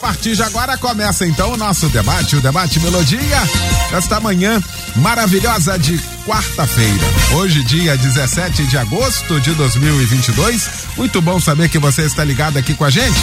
[0.00, 3.42] Partir de agora começa então o nosso debate, o debate Melodia,
[3.92, 4.62] esta manhã
[4.96, 7.04] maravilhosa de quarta-feira.
[7.34, 10.70] Hoje, dia 17 de agosto de 2022.
[10.96, 13.18] Muito bom saber que você está ligado aqui com a gente.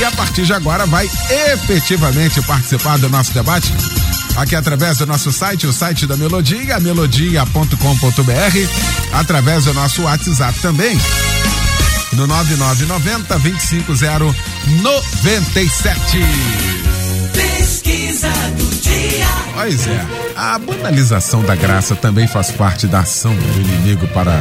[0.00, 1.08] E a partir de agora vai
[1.50, 3.72] efetivamente participar do nosso debate
[4.36, 7.78] aqui através do nosso site, o site da Melodia, melodia.com.br,
[9.12, 10.96] através do nosso WhatsApp também,
[12.18, 16.18] no 9990 25097.
[17.32, 19.26] Pesquisa do dia.
[19.54, 20.04] Pois é,
[20.34, 24.34] a banalização da graça também faz parte da ação do inimigo para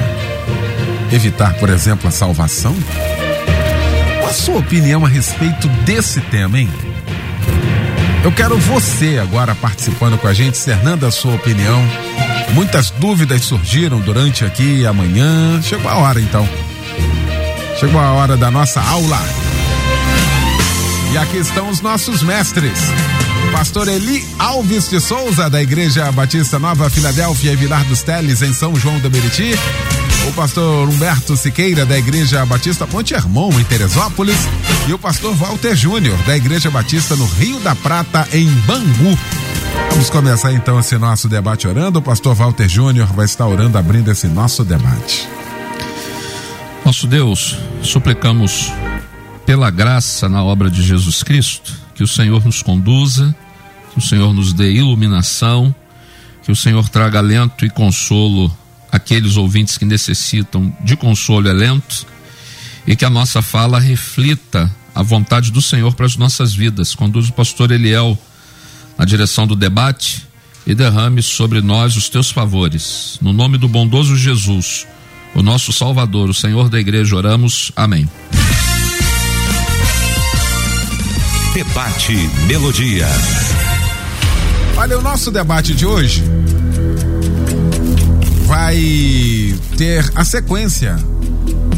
[1.12, 2.76] evitar, por exemplo, a salvação?
[4.20, 6.72] Qual a sua opinião a respeito desse tema, hein?
[8.24, 11.80] Eu quero você agora participando com a gente, cernando a sua opinião.
[12.54, 15.62] Muitas dúvidas surgiram durante aqui amanhã.
[15.62, 16.50] Chegou a hora então.
[17.80, 19.20] Chegou a hora da nossa aula.
[21.14, 22.80] E aqui estão os nossos mestres.
[23.52, 28.52] Pastor Eli Alves de Souza, da Igreja Batista Nova Filadélfia e Vilar dos Teles, em
[28.52, 29.52] São João do Meriti.
[30.28, 34.38] O pastor Humberto Siqueira, da Igreja Batista Ponte Hermon, em Teresópolis.
[34.88, 39.18] E o pastor Walter Júnior, da Igreja Batista no Rio da Prata, em Bangu.
[39.92, 42.00] Vamos começar então esse nosso debate orando.
[42.00, 45.37] O pastor Walter Júnior vai estar orando, abrindo esse nosso debate.
[46.88, 48.72] Nosso Deus, suplicamos
[49.46, 53.36] pela graça na obra de Jesus Cristo, que o Senhor nos conduza,
[53.92, 55.76] que o Senhor nos dê iluminação,
[56.46, 58.50] que o Senhor traga alento e consolo
[58.90, 62.08] àqueles ouvintes que necessitam de consolo e alento,
[62.88, 66.96] e que a nossa fala reflita a vontade do Senhor para as nossas vidas.
[66.96, 68.18] Conduz o pastor Eliel
[68.98, 70.26] na direção do debate
[70.66, 73.20] e derrame sobre nós os teus favores.
[73.22, 74.88] No nome do bondoso Jesus,
[75.36, 77.72] o nosso Salvador, o Senhor da igreja, oramos.
[77.76, 78.10] Amém.
[81.54, 82.14] Debate
[82.48, 83.08] Melodia.
[84.76, 86.24] Olha, o nosso debate de hoje
[88.46, 88.78] vai
[89.76, 90.96] ter a sequência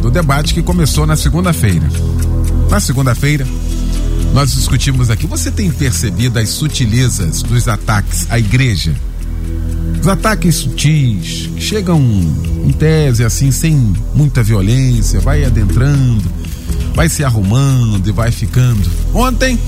[0.01, 1.87] do debate que começou na segunda-feira.
[2.69, 3.47] Na segunda-feira,
[4.33, 5.25] nós discutimos aqui.
[5.27, 8.93] Você tem percebido as sutilezas dos ataques à igreja?
[10.01, 12.01] Os ataques sutis, que chegam
[12.65, 13.75] em tese assim, sem
[14.15, 16.23] muita violência, vai adentrando,
[16.95, 18.89] vai se arrumando e vai ficando.
[19.13, 19.59] Ontem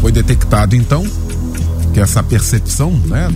[0.00, 1.04] foi detectado então
[1.92, 3.32] que essa percepção, né,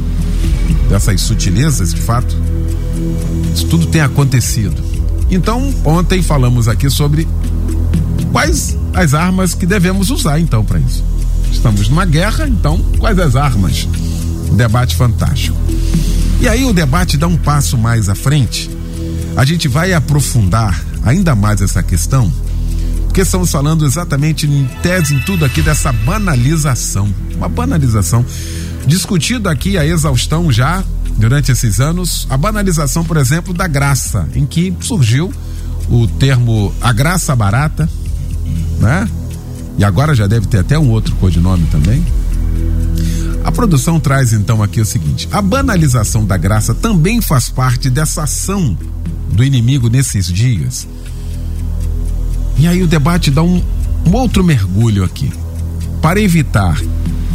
[0.88, 2.36] dessas sutilezas, de fato,
[3.54, 4.82] isso tudo tem acontecido.
[5.30, 7.28] Então, ontem falamos aqui sobre
[8.32, 11.04] quais as armas que devemos usar então para isso.
[11.52, 13.88] Estamos numa guerra, então quais as armas?
[14.52, 15.56] Debate fantástico.
[16.40, 18.70] E aí o debate dá um passo mais à frente.
[19.36, 22.32] A gente vai aprofundar ainda mais essa questão,
[23.04, 28.24] porque estamos falando exatamente em tese em tudo aqui dessa banalização, uma banalização
[28.86, 30.82] discutido aqui a exaustão já
[31.16, 35.32] durante esses anos, a banalização, por exemplo, da graça, em que surgiu
[35.88, 37.88] o termo a graça barata,
[38.78, 39.08] né?
[39.76, 42.04] E agora já deve ter até um outro codinome também.
[43.48, 48.24] A produção traz então aqui o seguinte: a banalização da graça também faz parte dessa
[48.24, 48.76] ação
[49.32, 50.86] do inimigo nesses dias.
[52.58, 53.64] E aí o debate dá um,
[54.04, 55.32] um outro mergulho aqui.
[56.02, 56.78] Para evitar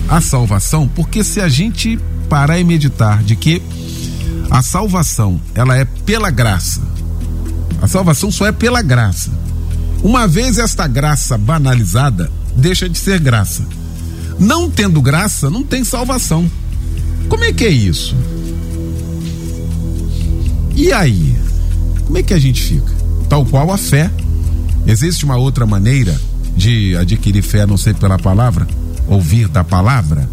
[0.07, 3.59] a salvação, porque se a gente parar e meditar de que
[4.51, 6.81] a salvação ela é pela graça,
[7.81, 9.31] a salvação só é pela graça.
[10.03, 13.63] Uma vez esta graça banalizada, deixa de ser graça.
[14.39, 16.49] Não tendo graça, não tem salvação.
[17.29, 18.15] Como é que é isso?
[20.75, 21.35] E aí?
[22.05, 22.91] Como é que a gente fica?
[23.29, 24.11] Tal qual a fé.
[24.85, 26.19] Existe uma outra maneira
[26.55, 28.67] de adquirir fé, não sei pela palavra,
[29.07, 30.29] ouvir da palavra?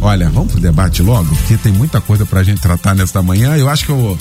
[0.00, 3.56] Olha, vamos pro debate logo, porque tem muita coisa pra gente tratar nesta manhã.
[3.56, 4.18] Eu acho que eu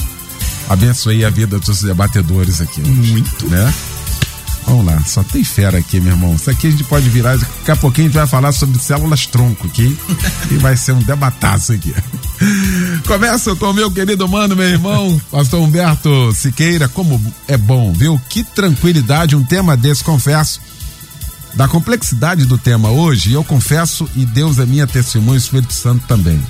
[0.70, 2.82] abençoei a vida dos debatedores aqui.
[2.82, 3.50] Muito.
[3.50, 3.74] Né?
[4.66, 6.36] Vamos lá, só tem fera aqui, meu irmão.
[6.36, 7.38] Isso aqui a gente pode virar.
[7.38, 9.98] Daqui a pouquinho a gente vai falar sobre células tronco aqui.
[10.52, 11.94] e vai ser um debataço aqui.
[13.06, 16.88] Começa com o meu querido mano, meu irmão, Pastor Humberto Siqueira.
[16.88, 18.20] Como é bom, viu?
[18.30, 20.62] Que tranquilidade um tema desse, confesso.
[21.54, 26.06] Da complexidade do tema hoje, eu confesso, e Deus é minha testemunha, o Espírito Santo
[26.08, 26.42] também.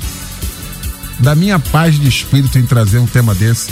[1.19, 3.69] da minha paz de espírito em trazer um tema desse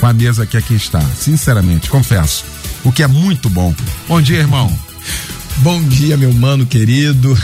[0.00, 1.00] com a mesa que aqui está.
[1.16, 2.44] Sinceramente, confesso.
[2.84, 3.74] O que é muito bom.
[4.08, 4.70] Bom dia, irmão.
[5.58, 7.36] Bom dia, meu mano querido.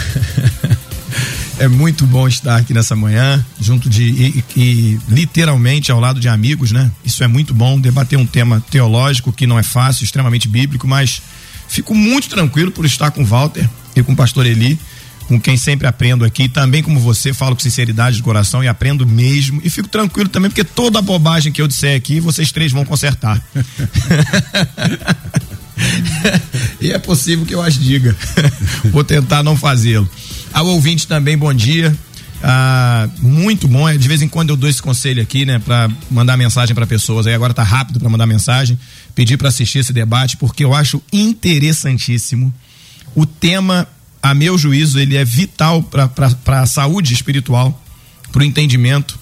[1.59, 6.29] é muito bom estar aqui nessa manhã, junto de e, e, literalmente ao lado de
[6.29, 6.91] amigos, né?
[7.05, 11.21] Isso é muito bom, debater um tema teológico que não é fácil, extremamente bíblico, mas
[11.69, 14.79] fico muito tranquilo por estar com o Walter e com o pastor Eli
[15.27, 19.07] com quem sempre aprendo aqui, também como você, falo com sinceridade de coração e aprendo
[19.07, 19.61] mesmo.
[19.65, 22.85] E fico tranquilo também, porque toda a bobagem que eu disser aqui, vocês três vão
[22.85, 23.43] consertar.
[26.81, 28.17] e é possível que eu as diga.
[28.91, 30.09] Vou tentar não fazê-lo.
[30.53, 31.95] Ao ouvinte também, bom dia.
[32.43, 33.89] Ah, muito bom.
[33.89, 36.87] É, de vez em quando eu dou esse conselho aqui, né, para mandar mensagem para
[36.87, 37.27] pessoas.
[37.27, 38.79] Aí agora tá rápido para mandar mensagem.
[39.15, 42.55] Pedir para assistir esse debate, porque eu acho interessantíssimo.
[43.15, 43.89] O tema
[44.31, 47.83] a meu juízo, ele é vital para a saúde espiritual,
[48.33, 49.19] para o entendimento,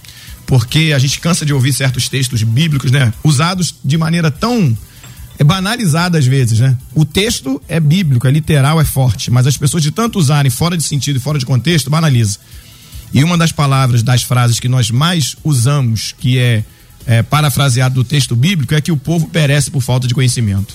[0.47, 3.13] porque a gente cansa de ouvir certos textos bíblicos, né?
[3.23, 4.77] Usados de maneira tão
[5.39, 6.77] é banalizada às vezes, né?
[6.95, 10.77] O texto é bíblico, é literal, é forte, mas as pessoas de tanto usarem fora
[10.77, 12.39] de sentido e fora de contexto, banaliza.
[13.13, 16.65] E uma das palavras, das frases que nós mais usamos, que é,
[17.07, 20.75] é parafraseado do texto bíblico, é que o povo perece por falta de conhecimento.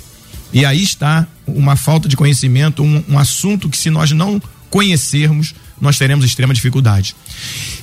[0.51, 5.53] E aí está uma falta de conhecimento, um, um assunto que se nós não conhecermos,
[5.79, 7.15] nós teremos extrema dificuldade.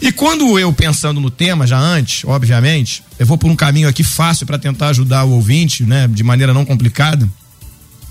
[0.00, 4.04] E quando eu pensando no tema, já antes, obviamente, eu vou por um caminho aqui
[4.04, 7.28] fácil para tentar ajudar o ouvinte, né, de maneira não complicada,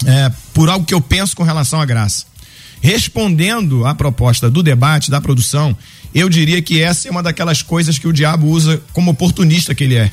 [0.05, 2.25] é, por algo que eu penso com relação à graça.
[2.81, 5.75] Respondendo à proposta do debate, da produção,
[6.13, 9.83] eu diria que essa é uma daquelas coisas que o diabo usa como oportunista que
[9.83, 10.11] ele é.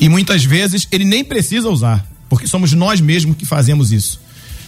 [0.00, 4.18] E muitas vezes ele nem precisa usar porque somos nós mesmos que fazemos isso.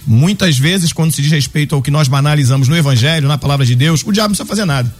[0.06, 3.74] Muitas vezes, quando se diz respeito ao que nós banalizamos no Evangelho, na palavra de
[3.74, 4.94] Deus, o diabo não precisa fazer nada.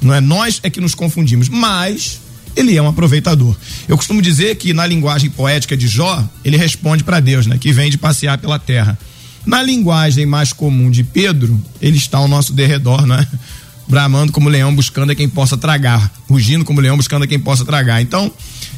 [0.00, 2.20] Não é nós é que nos confundimos, mas
[2.54, 3.56] ele é um aproveitador.
[3.88, 7.72] Eu costumo dizer que na linguagem poética de Jó, ele responde para Deus, né, que
[7.72, 8.96] vem de passear pela terra.
[9.44, 13.26] Na linguagem mais comum de Pedro, ele está ao nosso derredor, não é?
[13.88, 17.64] Bramando como leão buscando a quem possa tragar, rugindo como leão buscando a quem possa
[17.64, 18.00] tragar.
[18.00, 18.32] Então,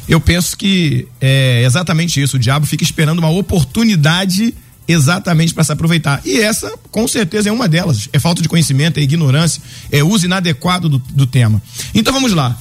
[0.07, 2.37] eu penso que é exatamente isso.
[2.37, 4.53] O diabo fica esperando uma oportunidade
[4.87, 6.21] exatamente para se aproveitar.
[6.25, 8.07] E essa, com certeza, é uma delas.
[8.13, 9.61] É falta de conhecimento, é ignorância,
[9.91, 11.61] é uso inadequado do, do tema.
[11.93, 12.57] Então vamos lá.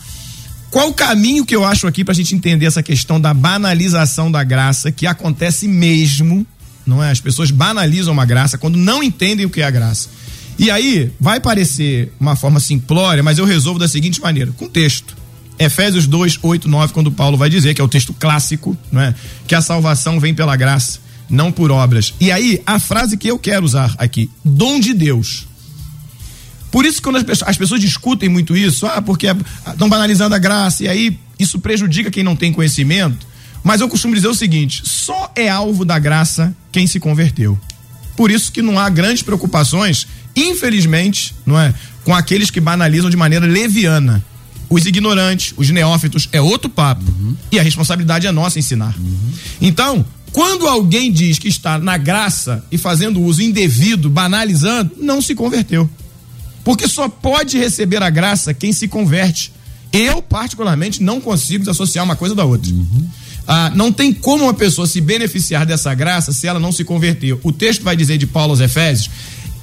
[0.71, 4.31] Qual o caminho que eu acho aqui para a gente entender essa questão da banalização
[4.31, 6.45] da graça, que acontece mesmo,
[6.85, 7.11] não é?
[7.11, 10.09] As pessoas banalizam uma graça quando não entendem o que é a graça.
[10.59, 15.17] E aí, vai parecer uma forma simplória, mas eu resolvo da seguinte maneira: com texto.
[15.59, 19.15] Efésios 2, 8, 9, quando Paulo vai dizer, que é o texto clássico, não é?
[19.47, 22.15] que a salvação vem pela graça, não por obras.
[22.21, 25.47] E aí, a frase que eu quero usar aqui, dom de Deus.
[26.71, 29.29] Por isso, quando as pessoas, as pessoas discutem muito isso, ah, porque
[29.67, 33.27] estão banalizando a graça, e aí isso prejudica quem não tem conhecimento.
[33.63, 37.59] Mas eu costumo dizer o seguinte: só é alvo da graça quem se converteu.
[38.17, 41.75] Por isso que não há grandes preocupações, infelizmente, não é,
[42.05, 44.25] com aqueles que banalizam de maneira leviana.
[44.69, 47.05] Os ignorantes, os neófitos, é outro papo.
[47.09, 47.37] Uhum.
[47.53, 48.97] E a responsabilidade é nossa ensinar.
[48.99, 49.33] Uhum.
[49.61, 55.35] Então, quando alguém diz que está na graça e fazendo uso indevido, banalizando, não se
[55.35, 55.89] converteu.
[56.65, 59.53] Porque só pode receber a graça quem se converte.
[59.93, 62.71] Eu, particularmente, não consigo associar uma coisa da outra.
[62.71, 63.09] Uhum.
[63.47, 67.39] Ah, não tem como uma pessoa se beneficiar dessa graça se ela não se converter.
[67.45, 69.09] O texto vai dizer de Paulo aos Efésios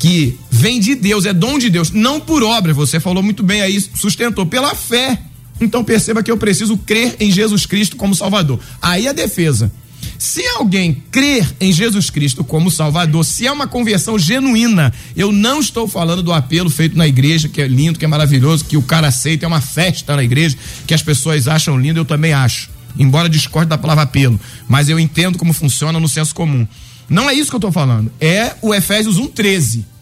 [0.03, 2.73] que vem de Deus, é dom de Deus, não por obra.
[2.73, 5.17] Você falou muito bem aí, sustentou pela fé.
[5.61, 8.59] Então perceba que eu preciso crer em Jesus Cristo como Salvador.
[8.81, 9.71] Aí a defesa.
[10.19, 15.61] Se alguém crer em Jesus Cristo como Salvador, se é uma conversão genuína, eu não
[15.61, 18.81] estou falando do apelo feito na igreja, que é lindo, que é maravilhoso, que o
[18.81, 22.69] cara aceita, é uma festa na igreja, que as pessoas acham lindo, eu também acho.
[22.99, 26.67] Embora discorde da palavra apelo, mas eu entendo como funciona no senso comum.
[27.09, 28.11] Não é isso que eu estou falando.
[28.19, 29.92] É o Efésios 1,13.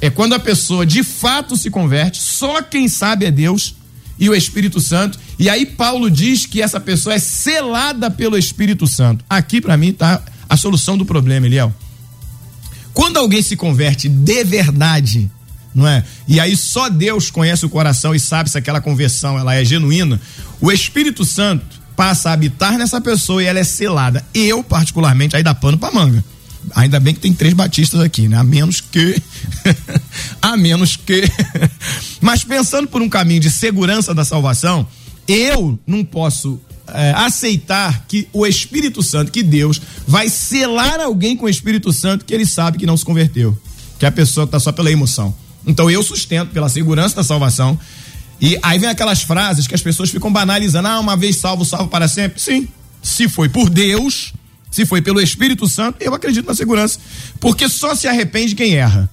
[0.00, 3.74] É quando a pessoa de fato se converte, só quem sabe é Deus
[4.18, 5.18] e o Espírito Santo.
[5.38, 9.24] E aí Paulo diz que essa pessoa é selada pelo Espírito Santo.
[9.28, 11.74] Aqui para mim tá a solução do problema, Eliel.
[12.92, 15.30] Quando alguém se converte de verdade,
[15.74, 16.02] não é?
[16.26, 20.20] E aí só Deus conhece o coração e sabe se aquela conversão ela é genuína.
[20.60, 24.24] O Espírito Santo passa a habitar nessa pessoa e ela é selada.
[24.32, 26.24] Eu particularmente aí dá pano para manga.
[26.74, 28.36] Ainda bem que tem três batistas aqui, né?
[28.36, 29.22] A menos que.
[30.42, 31.22] a menos que.
[32.20, 34.86] Mas pensando por um caminho de segurança da salvação,
[35.28, 41.46] eu não posso é, aceitar que o Espírito Santo, que Deus, vai selar alguém com
[41.46, 43.56] o Espírito Santo que ele sabe que não se converteu.
[43.98, 45.34] Que a pessoa está só pela emoção.
[45.66, 47.76] Então eu sustento pela segurança da salvação
[48.40, 51.88] E aí vem aquelas frases que as pessoas ficam banalizando: ah, uma vez salvo, salvo
[51.88, 52.40] para sempre.
[52.40, 52.68] Sim,
[53.02, 54.32] se foi por Deus,
[54.76, 56.98] se foi pelo Espírito Santo, eu acredito na segurança.
[57.40, 59.08] Porque só se arrepende quem erra.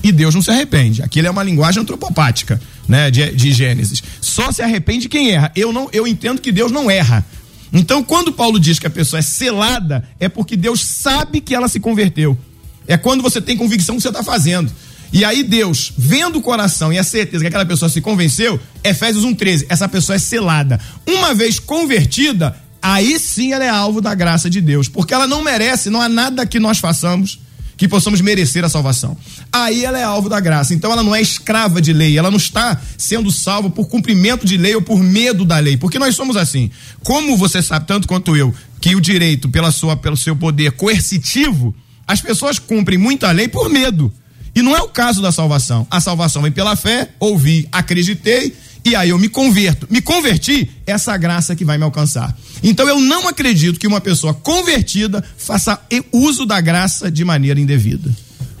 [0.00, 1.02] E Deus não se arrepende.
[1.02, 4.00] Aquilo é uma linguagem antropopática, né, de, de Gênesis.
[4.20, 5.50] Só se arrepende quem erra.
[5.56, 7.26] Eu não, eu entendo que Deus não erra.
[7.72, 11.66] Então, quando Paulo diz que a pessoa é selada, é porque Deus sabe que ela
[11.68, 12.38] se converteu.
[12.86, 14.72] É quando você tem convicção que você está fazendo.
[15.12, 19.24] E aí Deus, vendo o coração e a certeza que aquela pessoa se convenceu, Efésios
[19.24, 20.78] 1:13, essa pessoa é selada.
[21.04, 25.42] Uma vez convertida, aí sim ela é alvo da graça de Deus, porque ela não
[25.42, 27.40] merece, não há nada que nós façamos
[27.78, 29.16] que possamos merecer a salvação.
[29.52, 30.74] Aí ela é alvo da graça.
[30.74, 34.56] Então ela não é escrava de lei, ela não está sendo salva por cumprimento de
[34.56, 36.72] lei ou por medo da lei, porque nós somos assim.
[37.04, 41.72] Como você sabe tanto quanto eu, que o direito pela sua pelo seu poder coercitivo,
[42.04, 44.12] as pessoas cumprem muita lei por medo.
[44.56, 45.86] E não é o caso da salvação.
[45.88, 48.52] A salvação vem pela fé, ouvi, acreditei
[48.88, 49.86] e aí eu me converto.
[49.90, 52.36] Me converti, essa graça que vai me alcançar.
[52.62, 55.78] Então eu não acredito que uma pessoa convertida faça
[56.12, 58.10] uso da graça de maneira indevida.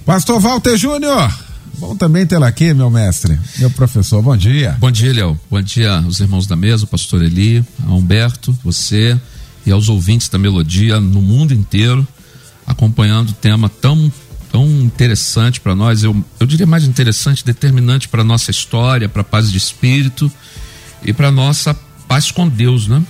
[0.04, 1.32] Pastor Walter Júnior,
[1.78, 4.22] bom também tê-lo aqui, meu mestre, meu professor.
[4.22, 4.76] Bom dia.
[4.78, 5.38] Bom dia, Léo.
[5.50, 9.18] Bom dia aos irmãos da mesa, o pastor Eli, a Humberto, você
[9.66, 12.06] e aos ouvintes da Melodia no mundo inteiro,
[12.66, 14.10] acompanhando o tema tão
[14.50, 19.50] tão interessante para nós, eu, eu diria mais interessante, determinante para nossa história, para paz
[19.50, 20.30] de espírito
[21.02, 21.74] e para nossa
[22.06, 23.02] paz com Deus, né?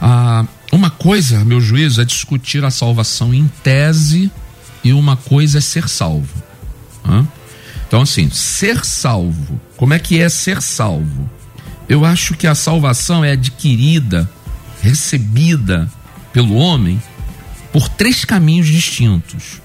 [0.00, 4.30] Ah, uma coisa, meu juízo, é discutir a salvação em tese
[4.82, 6.42] e uma coisa é ser salvo.
[7.86, 11.30] Então, assim, ser salvo, como é que é ser salvo?
[11.88, 14.28] Eu acho que a salvação é adquirida,
[14.82, 15.88] recebida
[16.32, 17.00] pelo homem
[17.72, 19.60] por três caminhos distintos.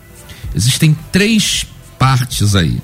[0.55, 1.65] Existem três
[1.97, 2.79] partes aí.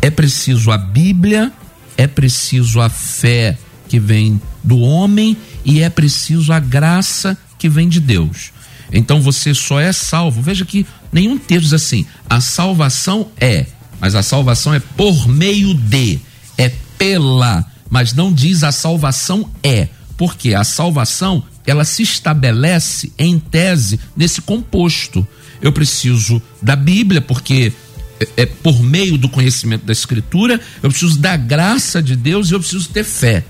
[0.00, 1.52] É preciso a Bíblia,
[1.96, 3.56] é preciso a fé
[3.88, 8.52] que vem do homem e é preciso a graça que vem de Deus.
[8.92, 10.42] Então você só é salvo.
[10.42, 13.66] Veja que nenhum texto diz assim: a salvação é,
[14.00, 16.18] mas a salvação é por meio de,
[16.58, 23.38] é pela, mas não diz a salvação é, porque a salvação ela se estabelece em
[23.38, 25.26] tese nesse composto
[25.62, 27.72] eu preciso da Bíblia, porque
[28.20, 32.54] é, é, por meio do conhecimento da Escritura, eu preciso da graça de Deus e
[32.54, 33.44] eu preciso ter fé.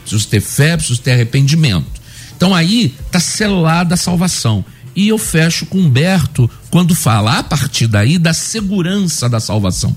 [0.00, 2.00] Preciso ter fé, preciso ter arrependimento.
[2.36, 4.64] Então aí está selada a salvação.
[4.96, 9.94] E eu fecho com Humberto quando fala a partir daí da segurança da salvação.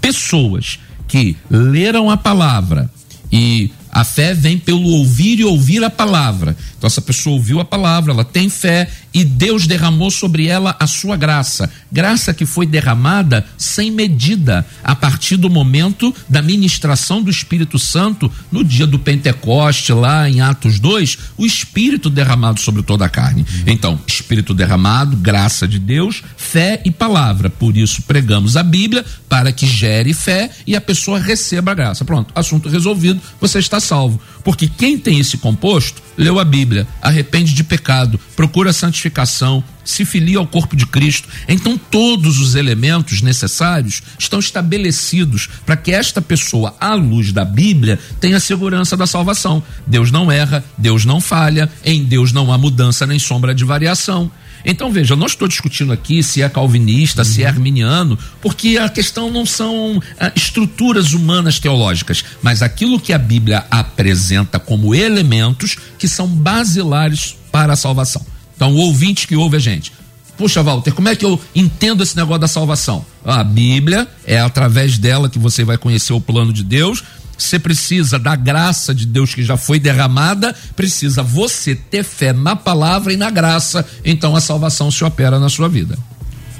[0.00, 2.90] Pessoas que leram a palavra
[3.30, 6.56] e a fé vem pelo ouvir e ouvir a palavra.
[6.76, 10.86] Então, essa pessoa ouviu a palavra, ela tem fé e Deus derramou sobre ela a
[10.86, 11.70] sua graça.
[11.90, 18.30] Graça que foi derramada sem medida, a partir do momento da ministração do Espírito Santo
[18.50, 23.44] no dia do Pentecoste, lá em Atos 2, o Espírito derramado sobre toda a carne.
[23.66, 27.50] Então, Espírito derramado, graça de Deus, fé e palavra.
[27.50, 32.04] Por isso, pregamos a Bíblia para que gere fé e a pessoa receba a graça.
[32.04, 34.20] Pronto, assunto resolvido, você está salvo.
[34.44, 40.38] Porque quem tem esse composto, leu a Bíblia, arrepende de pecado, procura santificação, se filia
[40.38, 41.28] ao corpo de Cristo.
[41.48, 47.98] Então, todos os elementos necessários estão estabelecidos para que esta pessoa, à luz da Bíblia,
[48.20, 49.62] tenha segurança da salvação.
[49.86, 54.30] Deus não erra, Deus não falha, em Deus não há mudança nem sombra de variação.
[54.64, 57.24] Então veja, eu não estou discutindo aqui se é calvinista, uhum.
[57.28, 57.52] se é uhum.
[57.52, 63.64] arminiano, porque a questão não são ah, estruturas humanas teológicas, mas aquilo que a Bíblia
[63.70, 68.24] apresenta como elementos que são basilares para a salvação.
[68.62, 69.92] Então o ouvinte que ouve a gente,
[70.38, 73.04] Puxa, Walter, como é que eu entendo esse negócio da salvação?
[73.24, 77.02] A Bíblia é através dela que você vai conhecer o plano de Deus,
[77.36, 82.54] você precisa da graça de Deus que já foi derramada, precisa você ter fé na
[82.54, 85.98] palavra e na graça, então a salvação se opera na sua vida.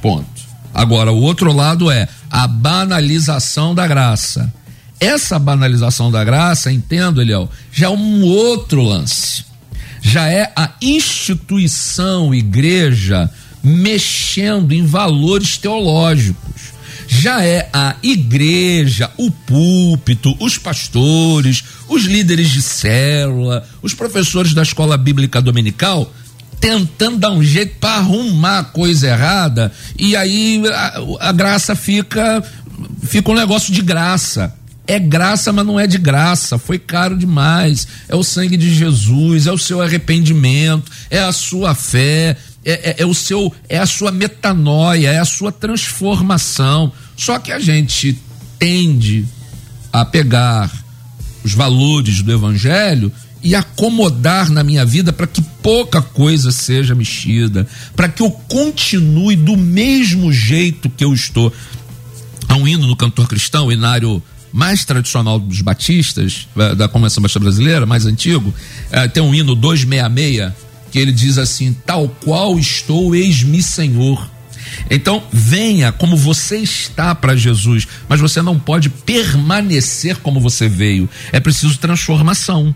[0.03, 0.27] Ponto.
[0.75, 4.53] Agora, o outro lado é a banalização da graça.
[4.99, 9.52] Essa banalização da graça, entendo, Eliel, já é um outro lance.
[10.03, 13.31] Já é a instituição, igreja,
[13.63, 16.73] mexendo em valores teológicos.
[17.07, 24.63] Já é a igreja, o púlpito, os pastores, os líderes de célula, os professores da
[24.63, 26.13] escola bíblica dominical
[26.59, 32.41] tentando dar um jeito para arrumar a coisa errada e aí a, a graça fica
[33.03, 34.55] fica um negócio de graça
[34.87, 36.59] é graça, mas não é de graça.
[36.59, 37.87] Foi caro demais.
[38.09, 42.95] É o sangue de Jesus, é o seu arrependimento, é a sua fé, é, é,
[42.99, 46.93] é, o seu, é a sua metanoia, é a sua transformação.
[47.17, 48.19] Só que a gente
[48.59, 49.27] tende
[49.93, 50.71] a pegar
[51.45, 53.13] os valores do evangelho
[53.43, 59.35] e acomodar na minha vida para que pouca coisa seja mexida, para que eu continue
[59.35, 61.53] do mesmo jeito que eu estou.
[62.49, 67.87] Há um hino no cantor cristão, inário mais tradicional dos batistas, da Convenção Batista Brasileira,
[67.87, 68.53] mais antigo,
[68.91, 70.53] é, tem um hino 266,
[70.91, 74.31] que ele diz assim: Tal qual estou, eis-me Senhor.
[74.91, 81.09] Então, venha como você está para Jesus, mas você não pode permanecer como você veio.
[81.31, 82.75] É preciso transformação.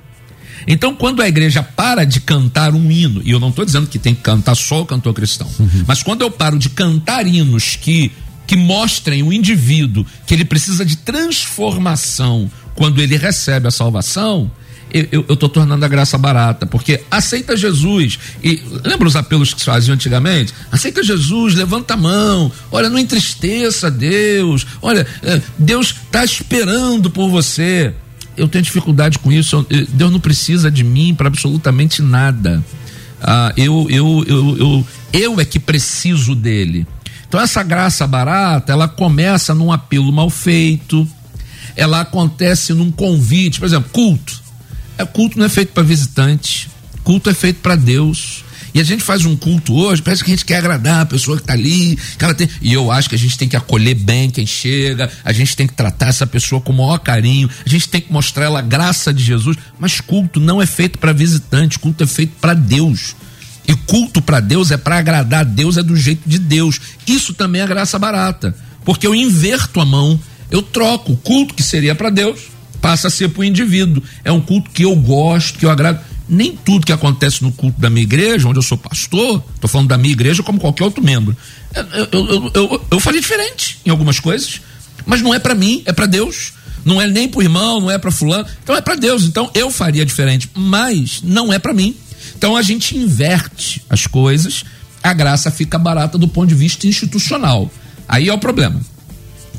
[0.67, 3.99] Então, quando a igreja para de cantar um hino, e eu não estou dizendo que
[3.99, 5.85] tem que cantar só o cantor cristão, uhum.
[5.87, 8.11] mas quando eu paro de cantar hinos que
[8.47, 14.51] que mostrem o indivíduo que ele precisa de transformação quando ele recebe a salvação,
[14.93, 18.19] eu estou tornando a graça barata, porque aceita Jesus.
[18.43, 20.55] E lembra os apelos que se faziam antigamente?
[20.71, 27.29] Aceita Jesus, levanta a mão, olha, não entristeça Deus, olha, é, Deus está esperando por
[27.29, 27.93] você
[28.37, 29.67] eu tenho dificuldade com isso.
[29.91, 32.63] Deus não precisa de mim para absolutamente nada.
[33.21, 36.87] Ah, eu, eu, eu, eu, eu é que preciso dele.
[37.37, 41.07] Então essa graça barata, ela começa num apelo mal feito,
[41.77, 44.41] ela acontece num convite, por exemplo, culto.
[44.97, 46.71] É culto não é feito para visitante,
[47.05, 48.43] culto é feito para Deus.
[48.73, 51.37] E a gente faz um culto hoje, parece que a gente quer agradar a pessoa
[51.37, 52.49] que está ali, que ela tem.
[52.63, 55.67] E eu acho que a gente tem que acolher bem quem chega, a gente tem
[55.67, 58.63] que tratar essa pessoa com o maior carinho, a gente tem que mostrar ela a
[58.63, 59.59] graça de Jesus.
[59.79, 63.15] Mas culto não é feito para visitante, culto é feito para Deus.
[63.67, 66.81] E culto para Deus é para agradar a Deus, é do jeito de Deus.
[67.07, 68.55] Isso também é graça barata.
[68.85, 70.19] Porque eu inverto a mão,
[70.51, 72.41] eu troco o culto que seria para Deus,
[72.81, 74.03] passa a ser para o indivíduo.
[74.25, 77.81] É um culto que eu gosto, que eu agrado nem tudo que acontece no culto
[77.81, 81.03] da minha igreja, onde eu sou pastor, estou falando da minha igreja como qualquer outro
[81.03, 81.37] membro.
[81.75, 84.61] Eu, eu, eu, eu, eu faria diferente em algumas coisas,
[85.05, 86.53] mas não é para mim, é para Deus.
[86.85, 89.25] Não é nem para irmão, não é para fulano, então é para Deus.
[89.25, 91.97] Então eu faria diferente, mas não é para mim.
[92.37, 94.65] Então a gente inverte as coisas,
[95.03, 97.71] a graça fica barata do ponto de vista institucional.
[98.09, 98.81] Aí é o problema.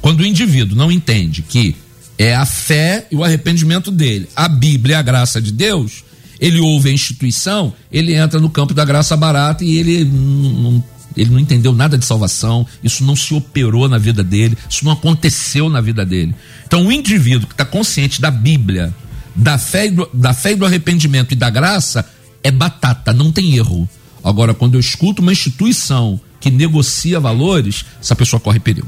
[0.02, 1.76] Quando o indivíduo não entende que
[2.18, 6.04] é a fé e o arrependimento dele, a Bíblia e a graça de Deus,
[6.40, 10.84] ele ouve a instituição, ele entra no campo da graça barata e ele não,
[11.16, 14.92] ele não entendeu nada de salvação, isso não se operou na vida dele, isso não
[14.92, 16.36] aconteceu na vida dele.
[16.66, 18.94] Então, o indivíduo que está consciente da Bíblia,
[19.36, 22.08] da fé, do, da fé e do arrependimento e da graça,
[22.48, 23.88] é batata, não tem erro.
[24.24, 28.88] Agora, quando eu escuto uma instituição que negocia valores, essa pessoa corre perigo.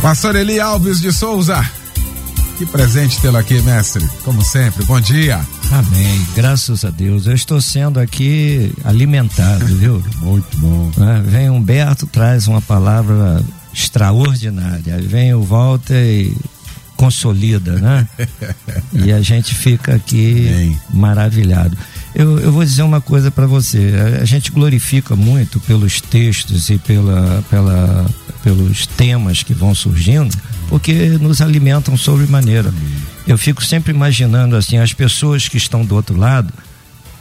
[0.00, 1.64] Pastor Eli Alves de Souza.
[2.58, 4.04] Que presente tê-lo aqui, mestre.
[4.24, 5.40] Como sempre, bom dia.
[5.70, 6.26] Amém.
[6.34, 7.26] Graças a Deus.
[7.26, 10.02] Eu estou sendo aqui alimentado, viu?
[10.20, 10.90] Muito bom.
[11.00, 14.98] É, vem Humberto, traz uma palavra extraordinária.
[15.00, 16.36] Vem o Walter e
[16.96, 18.08] consolida, né?
[18.92, 20.80] e a gente fica aqui Amém.
[20.90, 21.76] maravilhado.
[22.14, 23.92] Eu, eu vou dizer uma coisa para você.
[24.18, 28.06] A, a, gente glorifica muito pelos textos e pela, pela,
[28.42, 30.34] pelos temas que vão surgindo,
[30.68, 32.72] porque nos alimentam sobremaneira.
[33.26, 36.52] Eu fico sempre imaginando assim as pessoas que estão do outro lado,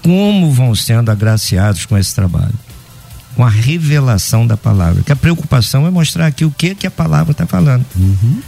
[0.04, 2.54] como vão sendo agraciados com esse trabalho,
[3.36, 5.04] com a revelação da palavra.
[5.04, 7.86] Que a preocupação é mostrar aqui o que que a palavra está falando.
[7.95, 8.41] Uhum.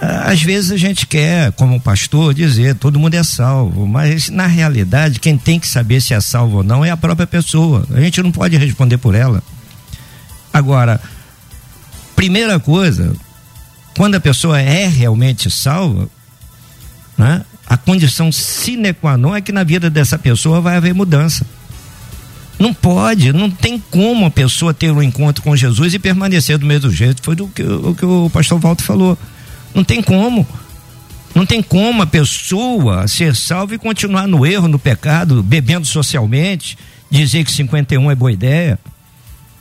[0.00, 4.46] Ah, às vezes a gente quer, como pastor, dizer todo mundo é salvo, mas na
[4.46, 7.86] realidade quem tem que saber se é salvo ou não é a própria pessoa.
[7.90, 9.42] A gente não pode responder por ela.
[10.52, 11.00] Agora,
[12.14, 13.14] primeira coisa,
[13.96, 16.08] quando a pessoa é realmente salva,
[17.16, 21.44] né, a condição sine qua non é que na vida dessa pessoa vai haver mudança.
[22.58, 26.64] Não pode, não tem como a pessoa ter um encontro com Jesus e permanecer do
[26.64, 27.22] mesmo jeito.
[27.22, 29.18] Foi do que, o que o pastor Walter falou.
[29.76, 30.48] Não tem como.
[31.34, 36.78] Não tem como a pessoa ser salva e continuar no erro, no pecado, bebendo socialmente,
[37.10, 38.78] dizer que 51 é boa ideia.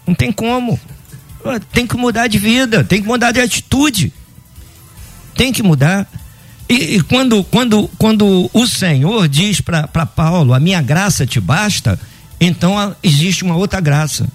[0.08, 0.80] Não tem como.
[1.74, 4.14] Tem que mudar de vida, tem que mudar de atitude.
[5.36, 6.10] Tem que mudar.
[6.70, 12.00] E, e quando, quando, quando o Senhor diz para Paulo: A minha graça te basta,
[12.40, 14.26] então existe uma outra graça.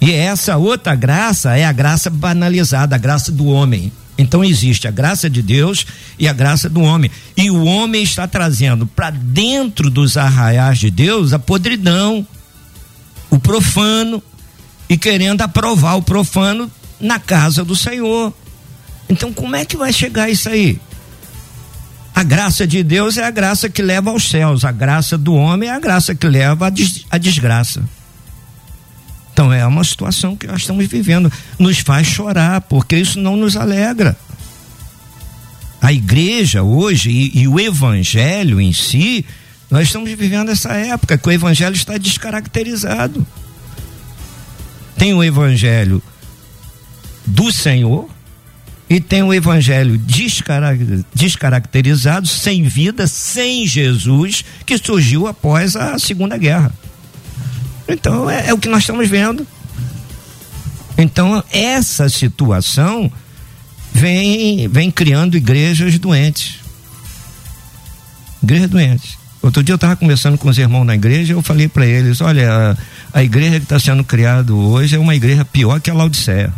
[0.00, 3.92] E essa outra graça é a graça banalizada, a graça do homem.
[4.18, 5.86] Então existe a graça de Deus
[6.18, 7.10] e a graça do homem.
[7.36, 12.26] E o homem está trazendo para dentro dos arraiais de Deus a podridão,
[13.30, 14.22] o profano,
[14.88, 18.32] e querendo aprovar o profano na casa do Senhor.
[19.08, 20.80] Então, como é que vai chegar isso aí?
[22.14, 25.68] A graça de Deus é a graça que leva aos céus, a graça do homem
[25.68, 26.72] é a graça que leva
[27.10, 27.82] à desgraça.
[29.36, 31.30] Então é uma situação que nós estamos vivendo.
[31.58, 34.16] Nos faz chorar, porque isso não nos alegra.
[35.78, 39.26] a igreja hoje e, e o evangelho em si,
[39.70, 43.26] nós estamos vivendo essa época que o evangelho está descaracterizado.
[44.96, 46.02] Tem o evangelho
[47.26, 48.08] do Senhor
[48.88, 50.00] e tem o evangelho
[51.14, 56.72] descaracterizado, sem vida, sem Jesus, que surgiu após a Segunda Guerra.
[57.88, 59.46] Então é, é o que nós estamos vendo.
[60.98, 63.10] Então essa situação
[63.92, 66.60] vem, vem criando igrejas doentes.
[68.42, 69.18] Igrejas doentes.
[69.42, 72.76] Outro dia eu estava conversando com os irmãos na igreja, eu falei para eles: olha,
[73.12, 76.52] a, a igreja que está sendo criada hoje é uma igreja pior que a Laodiceia.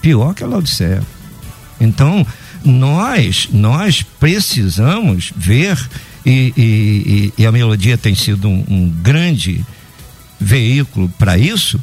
[0.00, 1.02] Pior que a Laodiceia.
[1.80, 2.24] Então,
[2.68, 5.78] nós, nós precisamos ver,
[6.24, 9.64] e, e, e a melodia tem sido um, um grande
[10.38, 11.80] veículo para isso,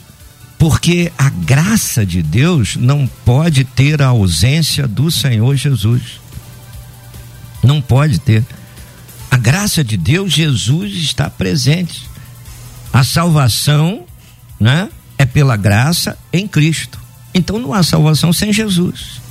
[0.58, 6.22] porque a graça de Deus não pode ter a ausência do Senhor Jesus.
[7.62, 8.44] Não pode ter.
[9.30, 12.08] A graça de Deus, Jesus está presente.
[12.94, 14.06] A salvação,
[14.60, 17.00] né, é pela graça em Cristo.
[17.34, 19.25] Então não há salvação sem Jesus.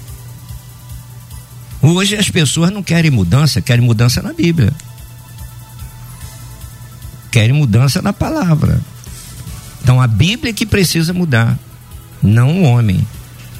[1.85, 4.73] Hoje as pessoas não querem mudança, querem mudança na Bíblia.
[7.31, 8.81] Querem mudança na palavra.
[9.83, 11.59] Então a Bíblia é que precisa mudar,
[12.23, 13.07] não o homem.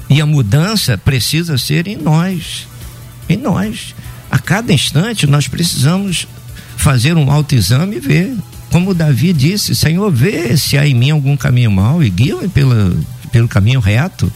[0.09, 2.67] E a mudança precisa ser em nós.
[3.29, 3.93] Em nós.
[4.31, 6.27] A cada instante nós precisamos
[6.77, 8.35] fazer um autoexame e ver.
[8.71, 12.99] Como Davi disse, Senhor, vê se há em mim algum caminho mau e guia-me pelo,
[13.31, 14.33] pelo caminho reto,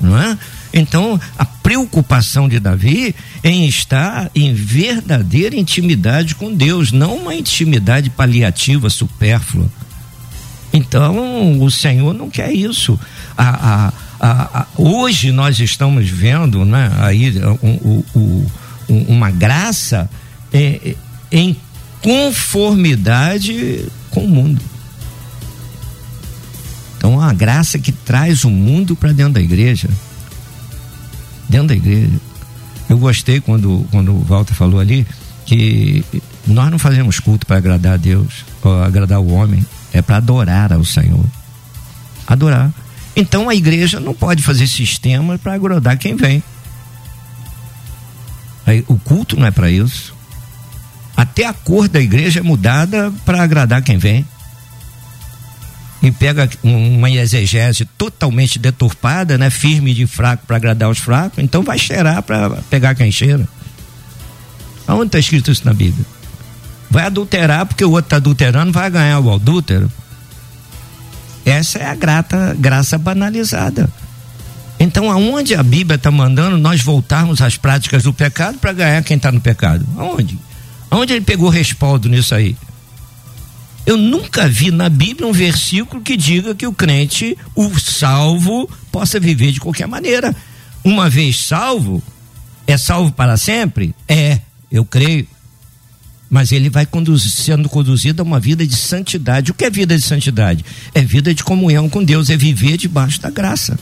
[0.00, 0.36] não é?
[0.72, 8.08] Então, a preocupação de Davi em estar em verdadeira intimidade com Deus, não uma intimidade
[8.10, 9.68] paliativa, supérflua.
[10.72, 12.98] Então, o Senhor não quer isso.
[13.36, 18.46] A, a, a, hoje nós estamos vendo né, aí um, um,
[18.88, 20.08] um, uma graça
[20.52, 20.94] é,
[21.32, 21.56] em
[22.00, 24.62] conformidade com o mundo.
[26.96, 29.88] Então, a graça que traz o mundo para dentro da igreja.
[31.50, 32.18] Dentro da igreja.
[32.88, 35.06] Eu gostei quando, quando o Walter falou ali
[35.44, 36.04] que
[36.46, 40.72] nós não fazemos culto para agradar a Deus, ou agradar o homem, é para adorar
[40.72, 41.24] ao Senhor.
[42.26, 42.72] Adorar.
[43.16, 46.42] Então a igreja não pode fazer sistema para agradar quem vem.
[48.86, 50.14] O culto não é para isso.
[51.16, 54.24] Até a cor da igreja é mudada para agradar quem vem.
[56.02, 59.50] E pega uma exegese totalmente deturpada, né?
[59.50, 63.46] firme de fraco para agradar os fracos, então vai cheirar para pegar quem cheira.
[64.86, 66.04] Aonde está escrito isso na Bíblia?
[66.90, 69.90] Vai adulterar porque o outro está adulterando, vai ganhar o adúltero.
[71.44, 73.88] Essa é a grata, graça banalizada.
[74.78, 79.18] Então, aonde a Bíblia está mandando nós voltarmos às práticas do pecado para ganhar quem
[79.18, 79.86] está no pecado?
[79.96, 80.38] Aonde?
[80.90, 82.56] Aonde ele pegou respaldo nisso aí?
[83.90, 89.18] Eu nunca vi na Bíblia um versículo que diga que o crente, o salvo, possa
[89.18, 90.32] viver de qualquer maneira.
[90.84, 92.00] Uma vez salvo,
[92.68, 93.92] é salvo para sempre?
[94.06, 94.38] É,
[94.70, 95.26] eu creio.
[96.30, 96.86] Mas ele vai
[97.18, 99.50] sendo conduzido a uma vida de santidade.
[99.50, 100.64] O que é vida de santidade?
[100.94, 103.76] É vida de comunhão com Deus, é viver debaixo da graça.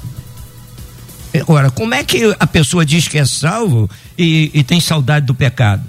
[1.39, 5.35] Agora, como é que a pessoa diz que é salvo e, e tem saudade do
[5.35, 5.85] pecado?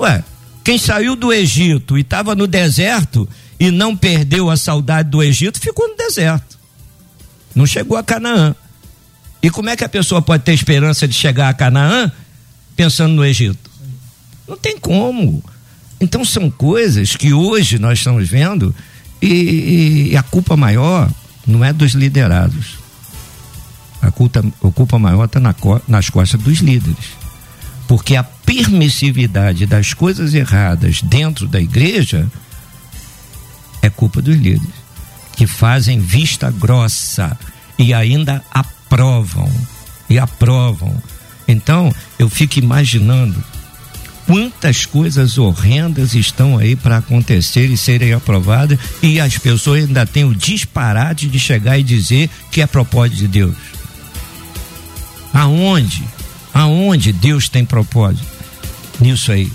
[0.00, 0.24] Ué,
[0.64, 3.28] quem saiu do Egito e estava no deserto
[3.60, 6.58] e não perdeu a saudade do Egito, ficou no deserto.
[7.54, 8.56] Não chegou a Canaã.
[9.42, 12.10] E como é que a pessoa pode ter esperança de chegar a Canaã
[12.74, 13.70] pensando no Egito?
[14.48, 15.44] Não tem como.
[16.00, 18.74] Então são coisas que hoje nós estamos vendo
[19.20, 21.10] e, e a culpa maior
[21.46, 22.78] não é dos liderados.
[24.00, 25.54] A culpa, a culpa maior está na,
[25.86, 27.24] nas costas dos líderes
[27.86, 32.30] porque a permissividade das coisas erradas dentro da igreja
[33.82, 34.74] é culpa dos líderes,
[35.36, 37.36] que fazem vista grossa
[37.78, 39.50] e ainda aprovam.
[40.08, 40.94] E aprovam.
[41.46, 43.42] Então, eu fico imaginando
[44.26, 50.24] quantas coisas horrendas estão aí para acontecer e serem aprovadas e as pessoas ainda têm
[50.24, 53.56] o disparate de chegar e dizer que é propósito de Deus.
[55.32, 56.04] Aonde?
[56.54, 58.33] Aonde Deus tem propósito?
[59.00, 59.50] Nisso aí.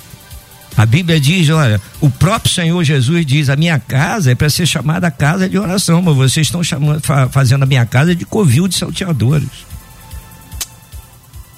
[0.77, 4.65] A Bíblia diz, olha, o próprio Senhor Jesus diz: a minha casa é para ser
[4.65, 8.75] chamada casa de oração, mas vocês estão chamando, fazendo a minha casa de covil de
[8.75, 9.49] salteadores.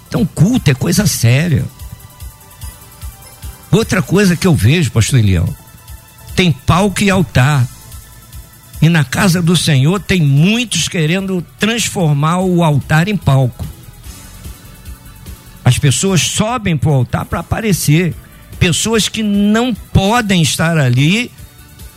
[0.07, 1.65] Então, culto é coisa séria.
[3.71, 5.47] Outra coisa que eu vejo, pastor Elião,
[6.35, 7.65] tem palco e altar.
[8.81, 13.65] E na casa do Senhor tem muitos querendo transformar o altar em palco.
[15.81, 18.13] As, pessoas sobem para o altar para aparecer.
[18.59, 21.31] Pessoas que não podem estar ali.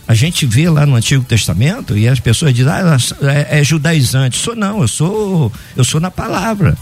[0.07, 4.37] A gente vê lá no Antigo Testamento e as pessoas dizem, ah, é, é judaizante.
[4.37, 6.75] Sou não, eu sou, eu sou na palavra.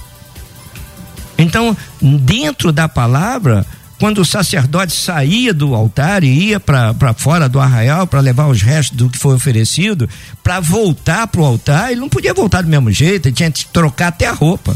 [1.38, 3.66] Então, dentro da palavra,
[4.00, 8.62] quando o sacerdote saía do altar e ia para fora do arraial para levar os
[8.62, 10.10] restos do que foi oferecido,
[10.42, 13.66] para voltar para o altar, ele não podia voltar do mesmo jeito, ele tinha que
[13.66, 14.74] trocar até a roupa.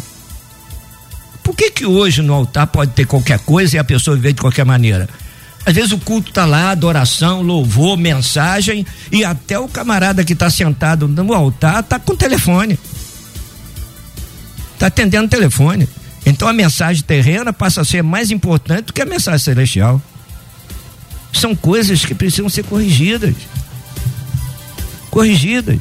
[1.48, 4.42] Por que que hoje no altar pode ter qualquer coisa e a pessoa viver de
[4.42, 5.08] qualquer maneira?
[5.66, 10.50] Às vezes o culto está lá, adoração, louvor, mensagem, e até o camarada que está
[10.50, 12.78] sentado no altar está com telefone.
[14.74, 15.88] Está atendendo telefone.
[16.26, 20.02] Então a mensagem terrena passa a ser mais importante do que a mensagem celestial.
[21.32, 23.36] São coisas que precisam ser corrigidas.
[25.10, 25.80] Corrigidas.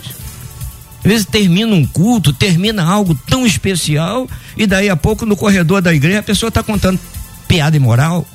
[1.07, 5.81] Às vezes termina um culto, termina algo tão especial, e daí a pouco no corredor
[5.81, 6.99] da igreja a pessoa está contando
[7.47, 8.27] piada imoral.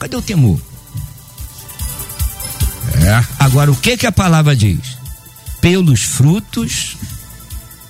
[0.00, 0.60] Cadê o temor?
[3.04, 3.24] É.
[3.38, 4.98] Agora, o que que a palavra diz?
[5.60, 6.96] Pelos frutos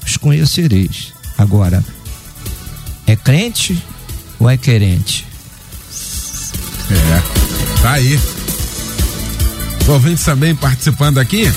[0.04, 1.14] os conhecereis.
[1.38, 1.82] Agora,
[3.06, 3.82] é crente
[4.38, 5.26] ou é querente?
[6.90, 8.20] É, tá aí.
[9.80, 11.50] Os ouvintes também participando aqui.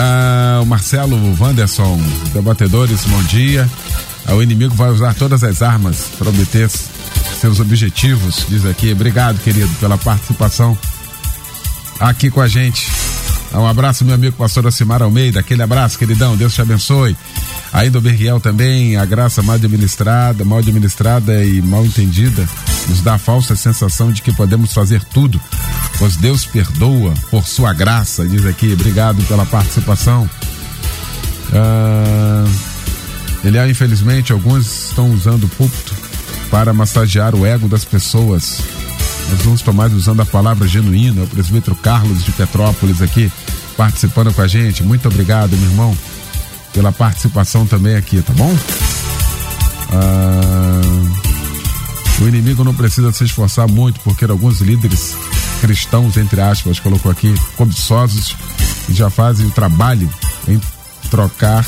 [0.00, 2.00] Ah, o Marcelo Wanderson,
[2.32, 3.68] debatedores, bom dia.
[4.26, 6.70] Ah, o inimigo vai usar todas as armas para obter
[7.40, 8.92] seus objetivos, diz aqui.
[8.92, 10.78] Obrigado, querido, pela participação
[11.98, 12.88] aqui com a gente.
[13.52, 15.40] Um abraço, meu amigo pastor Acimar Almeida.
[15.40, 16.36] Aquele abraço, queridão.
[16.36, 17.16] Deus te abençoe.
[17.72, 22.46] Ainda o Berriel também, a graça mal administrada, mal administrada e mal entendida
[22.88, 25.40] nos dá a falsa sensação de que podemos fazer tudo,
[25.98, 28.72] pois Deus perdoa por sua graça, diz aqui.
[28.72, 30.28] Obrigado pela participação.
[31.52, 32.44] Ah,
[33.44, 35.94] ele, infelizmente, alguns estão usando o púlpito
[36.50, 38.58] para massagear o ego das pessoas.
[39.30, 43.30] Nós vamos tomar usando a palavra genuína, o presbítero Carlos de Petrópolis aqui
[43.76, 44.82] participando com a gente.
[44.82, 45.96] Muito obrigado, meu irmão
[46.72, 48.54] pela participação também aqui, tá bom?
[49.92, 51.27] Ah,
[52.20, 55.14] o inimigo não precisa se esforçar muito, porque alguns líderes
[55.60, 58.36] cristãos, entre aspas, colocou aqui, cobiçosos,
[58.90, 60.08] já fazem o trabalho
[60.46, 60.60] em
[61.10, 61.64] trocar,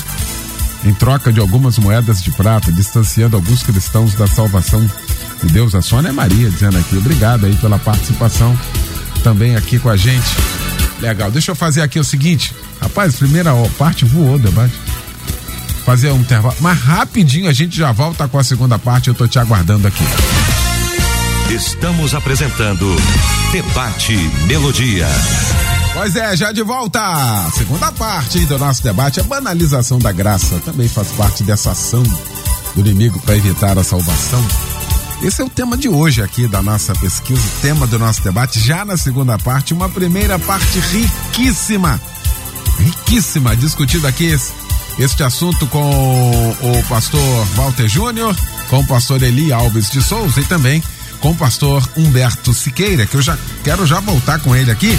[0.83, 4.85] em troca de algumas moedas de prata, distanciando alguns cristãos da salvação
[5.41, 5.73] de Deus.
[5.73, 8.57] A Sônia Maria dizendo aqui, obrigado aí pela participação
[9.23, 10.27] também aqui com a gente.
[10.99, 14.73] Legal, deixa eu fazer aqui o seguinte, rapaz, primeira parte voou o debate
[15.85, 16.55] fazer um intervalo.
[16.59, 19.09] Mas rapidinho a gente já volta com a segunda parte.
[19.09, 20.03] Eu tô te aguardando aqui.
[21.49, 22.95] Estamos apresentando
[23.51, 24.15] Debate
[24.47, 25.07] Melodia.
[25.93, 27.01] Pois é, já de volta.
[27.53, 32.03] Segunda parte do nosso debate, a banalização da graça também faz parte dessa ação
[32.73, 34.41] do inimigo para evitar a salvação.
[35.21, 38.59] Esse é o tema de hoje aqui da nossa pesquisa, o tema do nosso debate.
[38.59, 41.99] Já na segunda parte, uma primeira parte riquíssima,
[42.79, 44.25] riquíssima, discutida aqui
[44.99, 48.35] este assunto com o pastor Walter Júnior,
[48.69, 50.83] com o pastor Eli Alves de Souza e também
[51.19, 54.97] com o pastor Humberto Siqueira, que eu já quero já voltar com ele aqui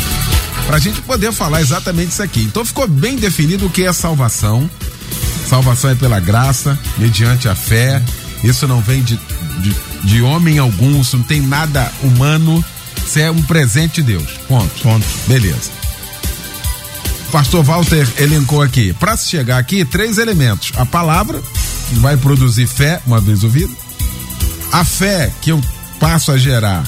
[0.66, 2.42] para a gente poder falar exatamente isso aqui.
[2.42, 4.70] Então ficou bem definido o que é salvação.
[5.48, 8.00] Salvação é pela graça, mediante a fé.
[8.42, 9.18] Isso não vem de,
[9.58, 12.64] de, de homem algum, isso não tem nada humano.
[13.04, 14.30] Isso é um presente de Deus.
[14.48, 14.82] Ponto.
[14.82, 15.06] Ponto.
[15.26, 15.81] Beleza
[17.32, 18.92] pastor Walter elencou aqui.
[18.92, 21.42] Para se chegar aqui, três elementos: a palavra,
[21.88, 23.74] que vai produzir fé, uma vez ouvido,
[24.70, 25.60] a fé que eu
[25.98, 26.84] passo a gerar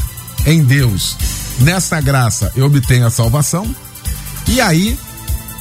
[0.47, 1.17] em Deus,
[1.61, 3.75] nessa graça eu obtenho a salvação,
[4.47, 4.99] e aí,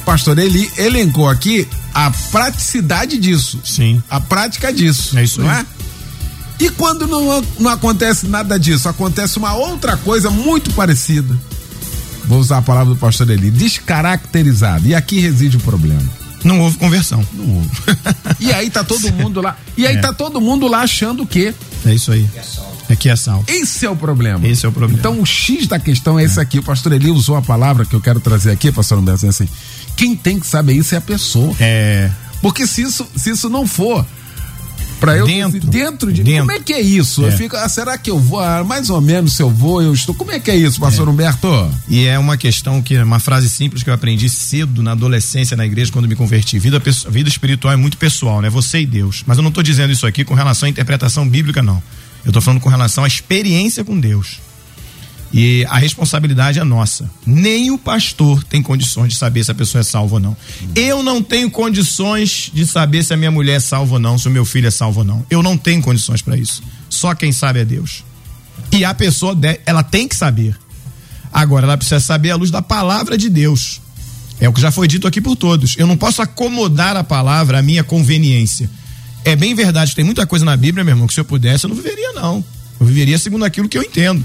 [0.04, 3.60] pastor Eli elencou aqui a praticidade disso.
[3.64, 4.02] Sim.
[4.10, 5.18] A prática disso.
[5.18, 5.62] É isso não aí.
[5.62, 5.66] é?
[6.60, 11.34] E quando não, não acontece nada disso, acontece uma outra coisa muito parecida
[12.26, 14.86] vou usar a palavra do pastor Eli, descaracterizado.
[14.86, 16.02] E aqui reside o problema.
[16.44, 17.26] Não houve conversão.
[17.32, 17.70] Não houve.
[18.38, 19.56] e aí tá todo mundo lá.
[19.76, 20.00] E aí é.
[20.00, 21.54] tá todo mundo lá achando que.
[21.86, 22.28] É isso aí.
[22.88, 23.42] É que é sal.
[23.48, 24.46] Esse é o problema.
[24.46, 24.98] Esse é o problema.
[24.98, 26.26] Então o X da questão é, é.
[26.26, 26.58] esse aqui.
[26.58, 29.48] O pastor Eli usou a palavra que eu quero trazer aqui, pastor Humberto, assim.
[29.96, 31.54] Quem tem que saber isso é a pessoa.
[31.58, 32.10] É.
[32.42, 34.04] Porque se isso, se isso não for
[35.00, 36.46] para eu dentro, dentro de dentro.
[36.46, 37.24] como é que é isso?
[37.24, 37.28] É.
[37.28, 38.40] Eu fico, ah, será que eu vou?
[38.40, 40.14] Ah, mais ou menos se eu vou, eu estou.
[40.14, 41.10] Como é que é isso, pastor é.
[41.10, 41.70] Humberto?
[41.88, 45.66] E é uma questão que uma frase simples que eu aprendi cedo na adolescência na
[45.66, 46.58] igreja quando me converti.
[46.58, 48.48] Vida vida espiritual é muito pessoal, né?
[48.50, 49.22] Você e Deus.
[49.26, 51.82] Mas eu não estou dizendo isso aqui com relação à interpretação bíblica não.
[52.24, 54.40] Eu estou falando com relação à experiência com Deus.
[55.36, 57.10] E a responsabilidade é nossa.
[57.26, 60.36] Nem o pastor tem condições de saber se a pessoa é salva ou não.
[60.76, 64.28] Eu não tenho condições de saber se a minha mulher é salva ou não, se
[64.28, 65.26] o meu filho é salvo ou não.
[65.28, 66.62] Eu não tenho condições para isso.
[66.88, 68.04] só quem sabe é Deus.
[68.70, 70.56] E a pessoa, ela tem que saber.
[71.32, 73.80] Agora, ela precisa saber a luz da palavra de Deus.
[74.38, 75.74] É o que já foi dito aqui por todos.
[75.76, 78.70] Eu não posso acomodar a palavra à minha conveniência.
[79.24, 81.70] É bem verdade tem muita coisa na Bíblia, meu irmão, que se eu pudesse, eu
[81.70, 82.44] não viveria, não.
[82.78, 84.24] Eu viveria segundo aquilo que eu entendo.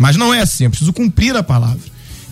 [0.00, 1.82] Mas não é assim, eu preciso cumprir a palavra.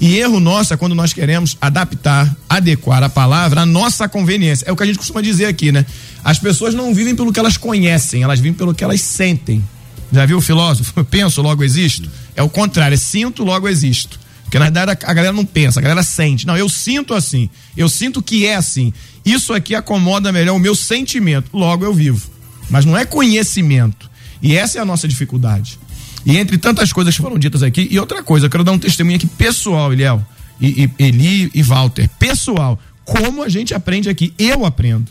[0.00, 4.64] E erro nosso é quando nós queremos adaptar, adequar a palavra à nossa conveniência.
[4.66, 5.84] É o que a gente costuma dizer aqui, né?
[6.24, 9.62] As pessoas não vivem pelo que elas conhecem, elas vivem pelo que elas sentem.
[10.10, 11.04] Já viu o filósofo?
[11.04, 12.08] Penso, logo existo.
[12.34, 14.18] É o contrário, é sinto, logo existo.
[14.44, 16.46] Porque na verdade a galera não pensa, a galera sente.
[16.46, 17.50] Não, eu sinto assim.
[17.76, 18.94] Eu sinto que é assim.
[19.22, 21.50] Isso aqui acomoda melhor o meu sentimento.
[21.52, 22.30] Logo eu vivo.
[22.70, 24.08] Mas não é conhecimento.
[24.40, 25.78] E essa é a nossa dificuldade.
[26.26, 28.78] E entre tantas coisas que foram ditas aqui, e outra coisa, eu quero dar um
[28.78, 30.24] testemunho aqui pessoal, Eliel,
[30.60, 32.08] e, e Eli e Walter.
[32.18, 34.32] Pessoal, como a gente aprende aqui?
[34.38, 35.10] Eu aprendo.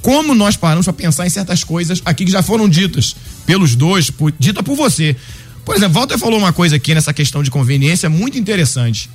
[0.00, 4.10] Como nós paramos para pensar em certas coisas aqui que já foram ditas pelos dois,
[4.10, 5.16] por, dita por você.
[5.64, 9.10] Por exemplo, Walter falou uma coisa aqui nessa questão de conveniência muito interessante.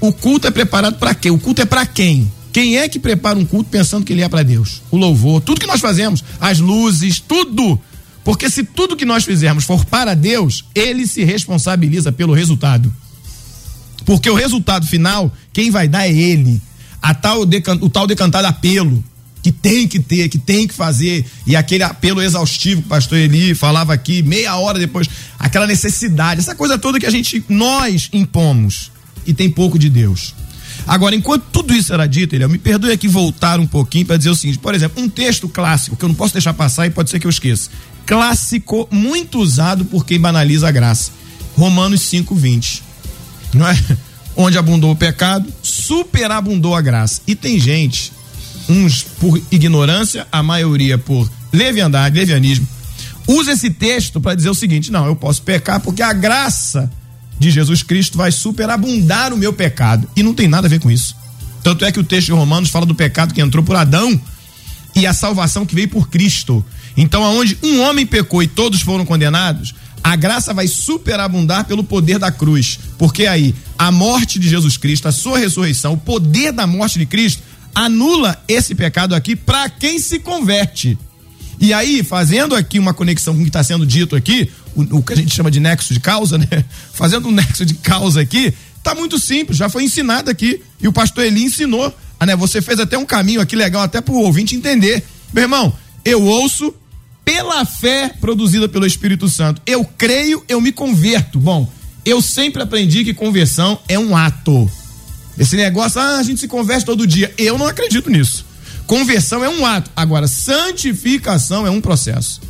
[0.00, 1.30] O culto é preparado para quê?
[1.30, 2.30] O culto é para quem?
[2.52, 4.80] Quem é que prepara um culto pensando que ele é para Deus?
[4.90, 7.78] O louvor, tudo que nós fazemos, as luzes, tudo.
[8.28, 12.94] Porque se tudo que nós fizermos for para Deus, ele se responsabiliza pelo resultado.
[14.04, 16.60] Porque o resultado final, quem vai dar é ele.
[17.00, 17.46] A tal
[17.80, 19.02] o tal decantado apelo
[19.42, 23.16] que tem que ter, que tem que fazer, e aquele apelo exaustivo que o pastor
[23.16, 28.10] Eli falava aqui, meia hora depois, aquela necessidade, essa coisa toda que a gente, nós
[28.12, 28.92] impomos,
[29.26, 30.34] e tem pouco de Deus.
[30.88, 34.30] Agora, enquanto tudo isso era dito, ele me perdoe aqui voltar um pouquinho para dizer
[34.30, 37.10] o seguinte, por exemplo, um texto clássico que eu não posso deixar passar e pode
[37.10, 37.68] ser que eu esqueça.
[38.06, 41.12] Clássico, muito usado por quem banaliza a graça.
[41.54, 42.82] Romanos 5:20.
[43.52, 43.78] Não é?
[44.34, 47.20] Onde abundou o pecado, superabundou a graça.
[47.26, 48.12] E tem gente
[48.66, 52.66] uns por ignorância, a maioria por leviandade, levianismo,
[53.26, 56.90] usa esse texto para dizer o seguinte: não, eu posso pecar porque a graça
[57.38, 60.08] de Jesus Cristo vai superabundar o meu pecado.
[60.16, 61.16] E não tem nada a ver com isso.
[61.62, 64.20] Tanto é que o texto de Romanos fala do pecado que entrou por Adão
[64.94, 66.64] e a salvação que veio por Cristo.
[66.96, 72.18] Então, aonde um homem pecou e todos foram condenados, a graça vai superabundar pelo poder
[72.18, 72.78] da cruz.
[72.96, 77.06] Porque aí, a morte de Jesus Cristo, a sua ressurreição, o poder da morte de
[77.06, 77.42] Cristo
[77.74, 80.98] anula esse pecado aqui para quem se converte.
[81.60, 85.02] E aí, fazendo aqui uma conexão com o que está sendo dito aqui, o, o,
[85.02, 86.46] que a gente chama de nexo de causa, né?
[86.94, 90.62] Fazendo um nexo de causa aqui, tá muito simples, já foi ensinado aqui.
[90.80, 91.92] E o pastor Eli ensinou.
[92.20, 92.36] Ah, né?
[92.36, 95.04] Você fez até um caminho aqui legal, até para o ouvinte entender.
[95.32, 96.72] Meu irmão, eu ouço
[97.24, 99.60] pela fé produzida pelo Espírito Santo.
[99.66, 101.38] Eu creio, eu me converto.
[101.38, 101.70] Bom,
[102.04, 104.70] eu sempre aprendi que conversão é um ato.
[105.38, 107.32] Esse negócio, ah, a gente se converte todo dia.
[107.36, 108.47] Eu não acredito nisso.
[108.88, 109.90] Conversão é um ato.
[109.94, 112.40] Agora, santificação é um processo.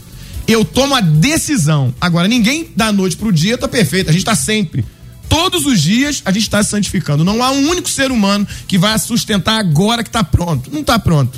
[0.47, 1.93] Eu tomo a decisão.
[2.01, 4.09] Agora, ninguém da noite pro dia está perfeito.
[4.09, 4.87] A gente está sempre.
[5.29, 7.25] Todos os dias a gente está santificando.
[7.25, 10.71] Não há um único ser humano que vai sustentar agora que está pronto.
[10.73, 11.37] Não está pronto.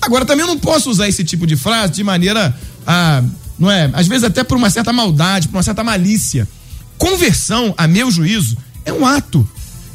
[0.00, 3.24] Agora, também eu não posso usar esse tipo de frase de maneira, ah,
[3.58, 3.90] não é?
[3.92, 6.48] Às vezes até por uma certa maldade, por uma certa malícia.
[6.96, 9.46] Conversão, a meu juízo, é um ato.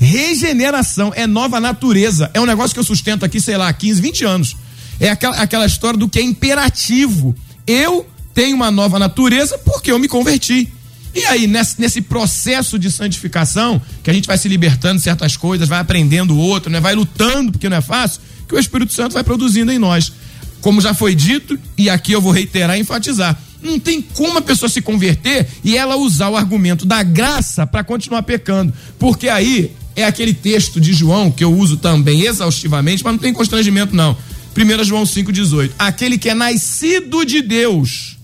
[0.03, 2.29] Regeneração é nova natureza.
[2.33, 4.57] É um negócio que eu sustento aqui, sei lá, 15, 20 anos.
[4.99, 7.33] É aquela, aquela história do que é imperativo.
[7.65, 10.71] Eu tenho uma nova natureza porque eu me converti.
[11.15, 15.37] E aí, nesse, nesse processo de santificação, que a gente vai se libertando de certas
[15.37, 16.81] coisas, vai aprendendo outro, né?
[16.81, 20.11] vai lutando, porque não é fácil, que o Espírito Santo vai produzindo em nós.
[20.59, 23.39] Como já foi dito, e aqui eu vou reiterar e enfatizar.
[23.61, 27.83] Não tem como a pessoa se converter e ela usar o argumento da graça para
[27.83, 28.73] continuar pecando.
[28.99, 33.33] Porque aí é aquele texto de João que eu uso também exaustivamente, mas não tem
[33.33, 34.17] constrangimento não.
[34.55, 35.71] 1 João 5,18.
[35.77, 38.17] Aquele que é nascido de Deus.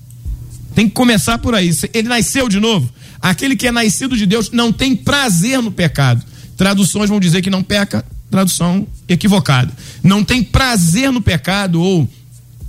[0.76, 1.72] Tem que começar por aí.
[1.94, 2.92] Ele nasceu de novo.
[3.22, 6.24] Aquele que é nascido de Deus não tem prazer no pecado.
[6.56, 9.72] Traduções vão dizer que não peca, tradução equivocada.
[10.04, 12.08] Não tem prazer no pecado ou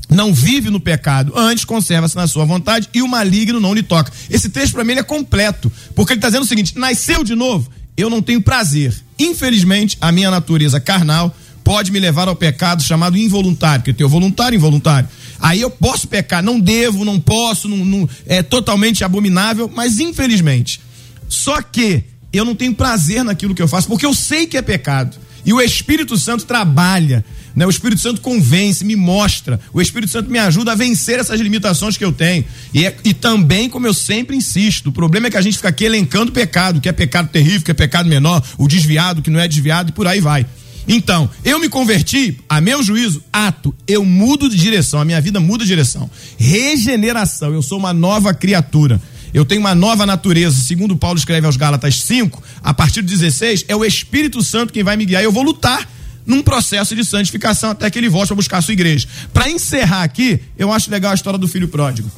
[0.09, 4.13] não vive no pecado, antes conserva-se na sua vontade e o maligno não lhe toca.
[4.29, 7.71] Esse texto para mim é completo, porque ele está dizendo o seguinte: nasceu de novo,
[8.01, 8.95] eu não tenho prazer.
[9.19, 14.09] Infelizmente, a minha natureza carnal pode me levar ao pecado chamado involuntário, porque eu tenho
[14.09, 15.09] voluntário e involuntário.
[15.39, 20.81] Aí eu posso pecar, não devo, não posso, não, não, é totalmente abominável, mas infelizmente.
[21.29, 24.63] Só que eu não tenho prazer naquilo que eu faço, porque eu sei que é
[24.63, 25.17] pecado.
[25.45, 27.25] E o Espírito Santo trabalha
[27.55, 27.67] né?
[27.67, 29.61] O Espírito Santo convence, me mostra.
[29.73, 32.45] O Espírito Santo me ajuda a vencer essas limitações que eu tenho.
[32.73, 35.69] E, é, e também, como eu sempre insisto, o problema é que a gente fica
[35.69, 39.41] aqui elencando pecado, que é pecado terrível, que é pecado menor, o desviado, que não
[39.41, 40.47] é desviado e por aí vai.
[40.89, 45.39] Então, eu me converti, a meu juízo, ato, eu mudo de direção, a minha vida
[45.39, 46.11] muda de direção.
[46.37, 49.01] Regeneração, eu sou uma nova criatura.
[49.33, 53.67] Eu tenho uma nova natureza, segundo Paulo escreve aos Gálatas 5, a partir do 16,
[53.69, 55.23] é o Espírito Santo quem vai me guiar.
[55.23, 55.89] Eu vou lutar
[56.27, 59.09] num processo de santificação até que ele volte a buscar a sua igreja.
[59.33, 62.11] Para encerrar aqui, eu acho legal a história do filho pródigo.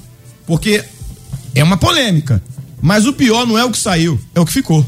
[0.46, 0.84] Porque
[1.54, 2.42] é uma polêmica.
[2.80, 4.84] Mas o pior não é o que saiu, é o que ficou.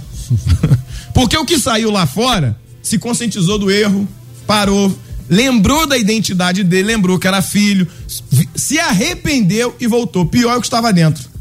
[1.15, 4.07] Porque o que saiu lá fora se conscientizou do erro,
[4.47, 4.97] parou,
[5.31, 7.87] lembrou da identidade dele, lembrou que era filho,
[8.55, 10.27] se arrependeu e voltou.
[10.27, 11.34] Pior é o que estava dentro.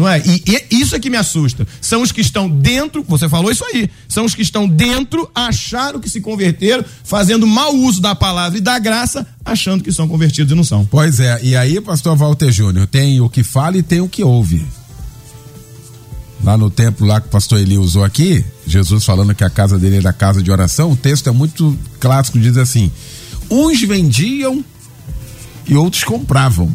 [0.00, 0.22] Não é?
[0.24, 1.68] E, e, isso é que me assusta.
[1.78, 6.00] São os que estão dentro, você falou isso aí, são os que estão dentro, acharam
[6.00, 10.52] que se converteram, fazendo mau uso da palavra e da graça, achando que são convertidos
[10.52, 10.86] e não são.
[10.86, 14.24] Pois é, e aí, pastor Walter Júnior, tem o que fala e tem o que
[14.24, 14.64] ouve
[16.42, 19.78] lá no templo lá que o pastor Eli usou aqui, Jesus falando que a casa
[19.78, 22.90] dele era casa de oração, o texto é muito clássico, diz assim:
[23.50, 24.64] uns vendiam
[25.68, 26.72] e outros compravam.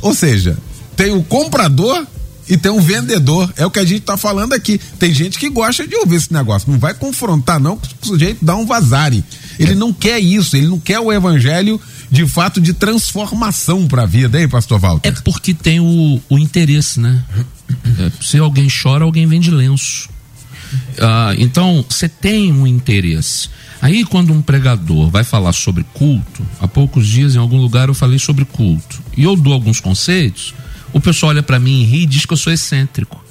[0.00, 0.56] Ou seja,
[0.96, 2.06] tem o comprador
[2.48, 3.52] e tem um vendedor.
[3.56, 4.78] É o que a gente está falando aqui.
[4.98, 6.70] Tem gente que gosta de ouvir esse negócio.
[6.70, 9.24] Não vai confrontar, não, que o sujeito dá um vazare.
[9.58, 11.80] Ele não quer isso, ele não quer o evangelho
[12.10, 15.08] de fato de transformação para a vida, hein, pastor Walter?
[15.08, 17.22] É porque tem o, o interesse, né?
[17.98, 20.08] É, se alguém chora, alguém vende lenço.
[21.00, 23.48] Ah, então, você tem um interesse.
[23.80, 27.94] Aí, quando um pregador vai falar sobre culto, há poucos dias em algum lugar eu
[27.94, 30.54] falei sobre culto, e eu dou alguns conceitos,
[30.96, 33.22] o pessoal olha para mim e ri e diz que eu sou excêntrico.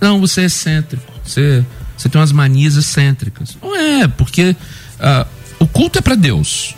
[0.00, 1.64] Não, você é excêntrico, você,
[1.96, 3.56] você tem umas manias excêntricas.
[3.62, 4.56] Não é, porque
[4.98, 5.24] ah,
[5.60, 6.74] o culto é para Deus,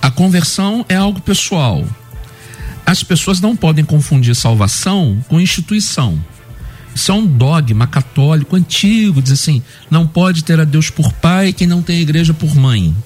[0.00, 1.84] a conversão é algo pessoal.
[2.86, 6.18] As pessoas não podem confundir salvação com instituição.
[6.94, 11.52] Isso é um dogma católico antigo, diz assim: não pode ter a Deus por pai
[11.52, 12.96] quem não tem a igreja por mãe.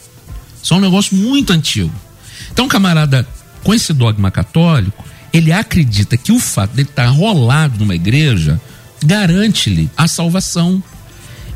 [0.62, 1.92] Isso é um negócio muito antigo.
[2.52, 3.26] Então, camarada,
[3.64, 5.04] com esse dogma católico,
[5.38, 8.60] ele acredita que o fato de ele estar rolado numa igreja
[9.04, 10.82] garante-lhe a salvação.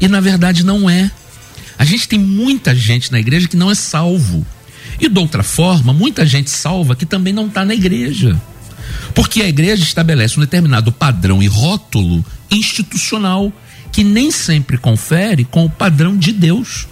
[0.01, 1.11] E na verdade não é.
[1.79, 4.47] A gente tem muita gente na igreja que não é salvo.
[5.01, 8.41] E de outra forma, muita gente salva que também não está na igreja.
[9.15, 13.53] Porque a igreja estabelece um determinado padrão e rótulo institucional
[13.91, 16.87] que nem sempre confere com o padrão de Deus.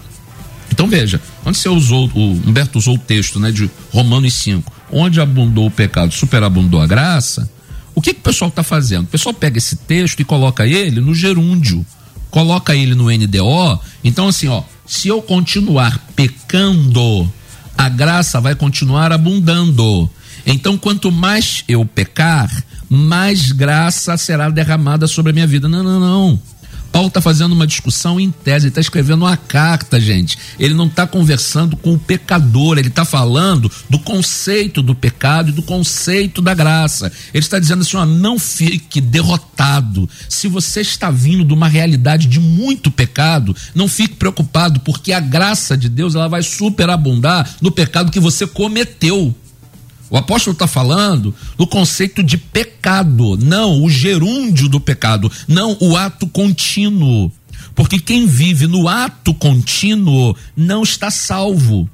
[0.70, 5.20] Então veja, quando você usou, o Humberto usou o texto né, de Romanos 5, onde
[5.20, 7.50] abundou o pecado, superabundou a graça,
[7.94, 9.04] o que, que o pessoal está fazendo?
[9.04, 11.84] O pessoal pega esse texto e coloca ele no gerúndio,
[12.30, 13.80] coloca ele no NDO.
[14.02, 17.30] Então, assim, ó, se eu continuar pecando,
[17.76, 20.08] a graça vai continuar abundando.
[20.46, 22.50] Então, quanto mais eu pecar,
[22.88, 25.68] mais graça será derramada sobre a minha vida.
[25.68, 26.40] Não, não, não.
[26.92, 30.38] Paulo está fazendo uma discussão em tese, ele está escrevendo uma carta, gente.
[30.58, 35.52] Ele não está conversando com o pecador, ele está falando do conceito do pecado e
[35.52, 37.12] do conceito da graça.
[37.32, 40.08] Ele está dizendo assim: ó, não fique derrotado.
[40.28, 45.20] Se você está vindo de uma realidade de muito pecado, não fique preocupado, porque a
[45.20, 49.34] graça de Deus ela vai superabundar no pecado que você cometeu.
[50.10, 55.96] O apóstolo está falando do conceito de pecado, não o gerúndio do pecado, não o
[55.96, 57.30] ato contínuo.
[57.74, 61.88] Porque quem vive no ato contínuo não está salvo.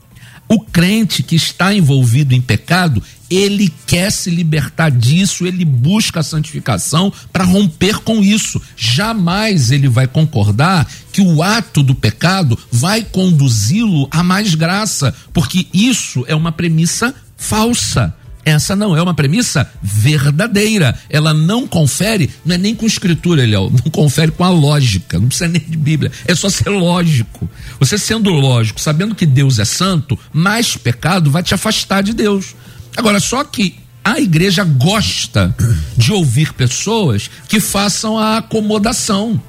[0.48, 6.22] O crente que está envolvido em pecado, ele quer se libertar disso, ele busca a
[6.22, 8.60] santificação para romper com isso.
[8.76, 15.66] Jamais ele vai concordar que o ato do pecado vai conduzi-lo a mais graça, porque
[15.72, 18.14] isso é uma premissa falsa.
[18.44, 20.96] Essa não é uma premissa verdadeira.
[21.10, 25.26] Ela não confere, não é nem com escritura, Eliel, não confere com a lógica, não
[25.26, 27.50] precisa nem de Bíblia, é só ser lógico.
[27.80, 32.54] Você sendo lógico, sabendo que Deus é santo, mais pecado vai te afastar de Deus.
[32.96, 35.54] Agora, só que a igreja gosta
[35.96, 39.40] de ouvir pessoas que façam a acomodação.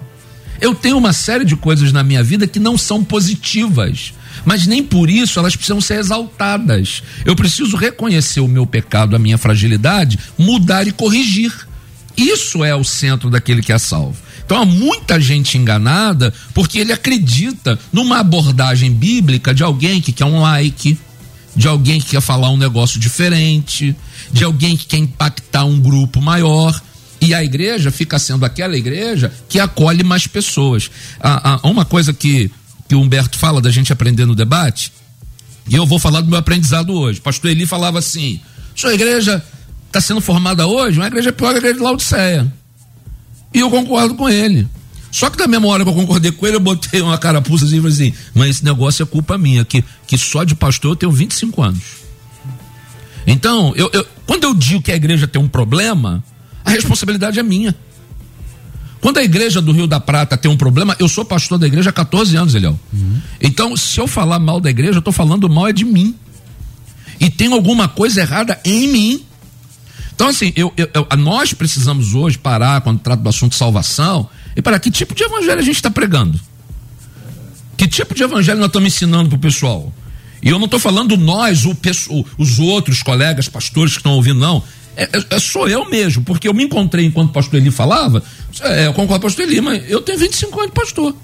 [0.59, 4.13] Eu tenho uma série de coisas na minha vida que não são positivas
[4.45, 7.03] mas nem por isso elas precisam ser exaltadas.
[7.25, 11.53] Eu preciso reconhecer o meu pecado, a minha fragilidade, mudar e corrigir.
[12.15, 14.17] Isso é o centro daquele que é salvo.
[14.45, 20.23] Então há muita gente enganada porque ele acredita numa abordagem bíblica de alguém que quer
[20.23, 20.97] um like,
[21.57, 23.93] de alguém que quer falar um negócio diferente,
[24.31, 26.79] de alguém que quer impactar um grupo maior.
[27.19, 30.89] E a igreja fica sendo aquela igreja que acolhe mais pessoas.
[31.19, 32.49] Há, há uma coisa que
[32.87, 34.91] que o Humberto fala da gente aprender no debate,
[35.69, 37.19] e eu vou falar do meu aprendizado hoje.
[37.19, 38.39] Pastor Eli falava assim:
[38.73, 39.43] sua igreja
[39.87, 42.53] está sendo formada hoje, uma igreja pior que a igreja de Laodiceia.
[43.53, 44.67] E eu concordo com ele.
[45.11, 47.77] Só que da mesma hora que eu concordei com ele, eu botei uma carapuça assim
[47.77, 50.95] e falei assim: mas esse negócio é culpa minha, que, que só de pastor eu
[50.95, 51.83] tenho 25 anos.
[53.25, 56.23] Então, eu, eu, quando eu digo que a igreja tem um problema,
[56.63, 57.75] a responsabilidade é minha.
[59.01, 61.89] Quando a igreja do Rio da Prata tem um problema, eu sou pastor da igreja
[61.89, 62.79] há 14 anos, Eliel.
[62.91, 63.21] Uhum.
[63.41, 66.15] Então, se eu falar mal da igreja, eu estou falando mal é de mim.
[67.19, 69.25] E tem alguma coisa errada em mim.
[70.15, 74.27] Então, assim, eu, eu, eu, nós precisamos hoje parar, quando trata do assunto salvação,
[74.57, 76.41] e para que tipo de evangelho a gente está pregando?
[77.77, 79.93] Que tipo de evangelho nós estamos ensinando para o pessoal?
[80.41, 81.77] E eu não estou falando nós, o,
[82.39, 84.63] os outros colegas pastores que estão ouvindo, não.
[84.95, 88.23] É, é, é, sou eu mesmo, porque eu me encontrei enquanto o pastor Eli falava.
[88.61, 91.15] É, eu concordo com o pastor Eli, mas eu tenho 25 anos de pastor.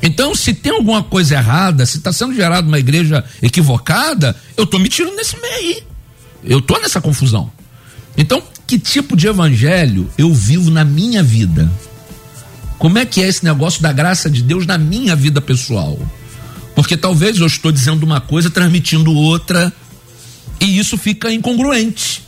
[0.00, 4.78] Então, se tem alguma coisa errada, se está sendo gerada uma igreja equivocada, eu estou
[4.78, 5.82] me tirando nesse meio aí.
[6.44, 7.50] Eu estou nessa confusão.
[8.16, 11.68] Então, que tipo de evangelho eu vivo na minha vida?
[12.78, 15.98] Como é que é esse negócio da graça de Deus na minha vida pessoal?
[16.74, 19.72] Porque talvez eu estou dizendo uma coisa, transmitindo outra,
[20.60, 22.22] e isso fica incongruente.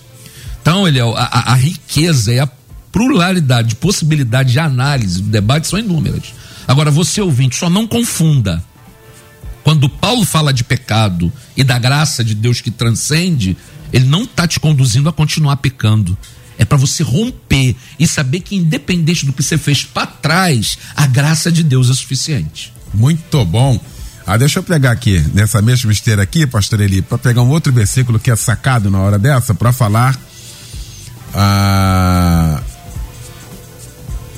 [0.63, 2.49] Então, ele, a, a, a riqueza e a
[2.91, 6.33] pluralidade de possibilidade de análise do debate são inúmeras.
[6.67, 8.63] Agora, você ouvinte, só não confunda.
[9.63, 13.57] Quando Paulo fala de pecado e da graça de Deus que transcende,
[13.93, 16.17] ele não está te conduzindo a continuar pecando.
[16.59, 21.07] É para você romper e saber que, independente do que você fez para trás, a
[21.07, 22.73] graça de Deus é suficiente.
[22.93, 23.81] Muito bom.
[24.27, 27.73] Ah, deixa eu pegar aqui, nessa mesma esteira aqui, pastor Eli, para pegar um outro
[27.73, 30.19] versículo que é sacado na hora dessa, para falar
[31.33, 32.61] ah,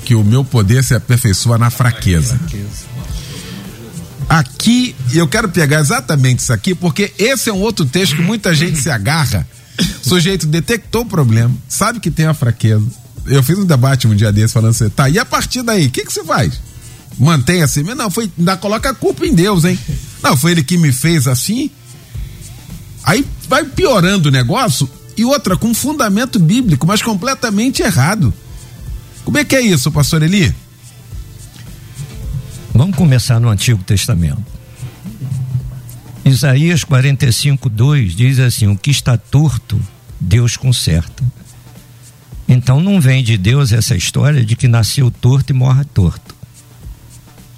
[0.05, 2.39] que o meu poder se aperfeiçoa na fraqueza.
[4.29, 8.53] Aqui, eu quero pegar exatamente isso aqui, porque esse é um outro texto que muita
[8.55, 9.45] gente se agarra
[9.81, 12.85] o sujeito detectou o problema, sabe que tem a fraqueza.
[13.25, 15.91] Eu fiz um debate um dia desse falando assim, tá, e a partir daí, o
[15.91, 16.59] que, que você faz?
[17.19, 17.83] Mantém assim?
[17.83, 19.77] Não, foi, ainda coloca a culpa em Deus, hein?
[20.23, 21.69] Não, foi ele que me fez assim.
[23.03, 28.33] Aí vai piorando o negócio e outra, com fundamento bíblico, mas completamente errado.
[29.25, 30.53] Como é que é isso, pastor Eli?
[32.73, 34.50] Vamos começar no Antigo Testamento.
[36.31, 39.79] Isaías 45, 2 diz assim: O que está torto,
[40.19, 41.23] Deus conserta.
[42.47, 46.35] Então não vem de Deus essa história de que nasceu torto e morre torto.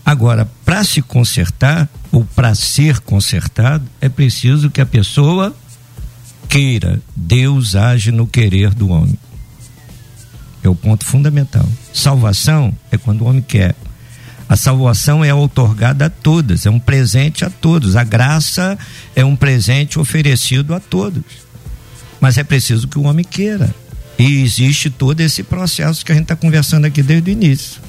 [0.06, 5.56] Agora, para se consertar, ou para ser consertado, é preciso que a pessoa
[6.50, 7.02] queira.
[7.16, 9.18] Deus age no querer do homem.
[10.62, 11.68] É o ponto fundamental.
[11.94, 13.76] Salvação é quando o homem quer.
[14.48, 17.96] A salvação é outorgada a todas, é um presente a todos.
[17.96, 18.78] A graça
[19.16, 21.24] é um presente oferecido a todos.
[22.20, 23.74] Mas é preciso que o homem queira.
[24.18, 27.82] E existe todo esse processo que a gente está conversando aqui desde o início.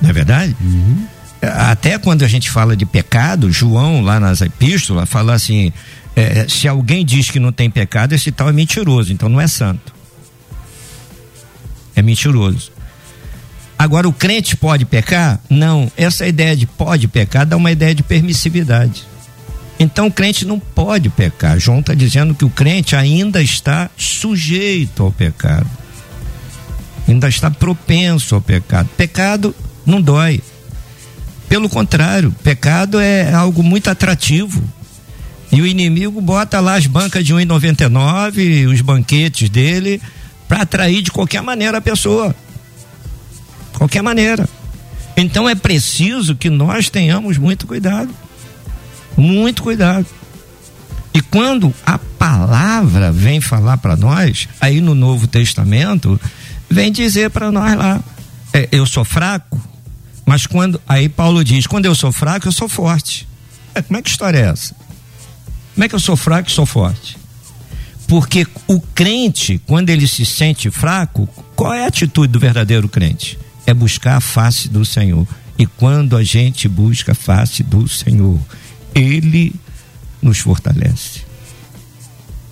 [0.00, 0.56] Não é verdade?
[0.60, 1.06] Uhum.
[1.42, 5.72] Até quando a gente fala de pecado, João, lá nas epístolas, fala assim:
[6.16, 9.46] é, se alguém diz que não tem pecado, esse tal é mentiroso, então não é
[9.46, 9.94] santo.
[11.94, 12.72] É mentiroso.
[13.84, 15.38] Agora, o crente pode pecar?
[15.50, 15.92] Não.
[15.94, 19.04] Essa ideia de pode pecar dá uma ideia de permissividade.
[19.78, 21.58] Então, o crente não pode pecar.
[21.58, 25.68] João está dizendo que o crente ainda está sujeito ao pecado,
[27.06, 28.88] ainda está propenso ao pecado.
[28.96, 29.54] Pecado
[29.84, 30.40] não dói.
[31.46, 34.64] Pelo contrário, pecado é algo muito atrativo.
[35.52, 40.00] E o inimigo bota lá as bancas de 1,99, os banquetes dele,
[40.48, 42.34] para atrair de qualquer maneira a pessoa
[43.78, 44.48] qualquer maneira.
[45.16, 48.10] Então é preciso que nós tenhamos muito cuidado.
[49.16, 50.06] Muito cuidado.
[51.12, 56.20] E quando a palavra vem falar para nós, aí no Novo Testamento,
[56.68, 58.02] vem dizer para nós lá:
[58.52, 59.60] é, eu sou fraco,
[60.26, 60.80] mas quando.
[60.88, 63.28] Aí Paulo diz: quando eu sou fraco, eu sou forte.
[63.74, 64.74] É, como é que história é essa?
[65.74, 67.16] Como é que eu sou fraco e sou forte?
[68.08, 73.38] Porque o crente, quando ele se sente fraco, qual é a atitude do verdadeiro crente?
[73.66, 75.26] É buscar a face do Senhor.
[75.58, 78.38] E quando a gente busca a face do Senhor,
[78.94, 79.54] Ele
[80.20, 81.22] nos fortalece.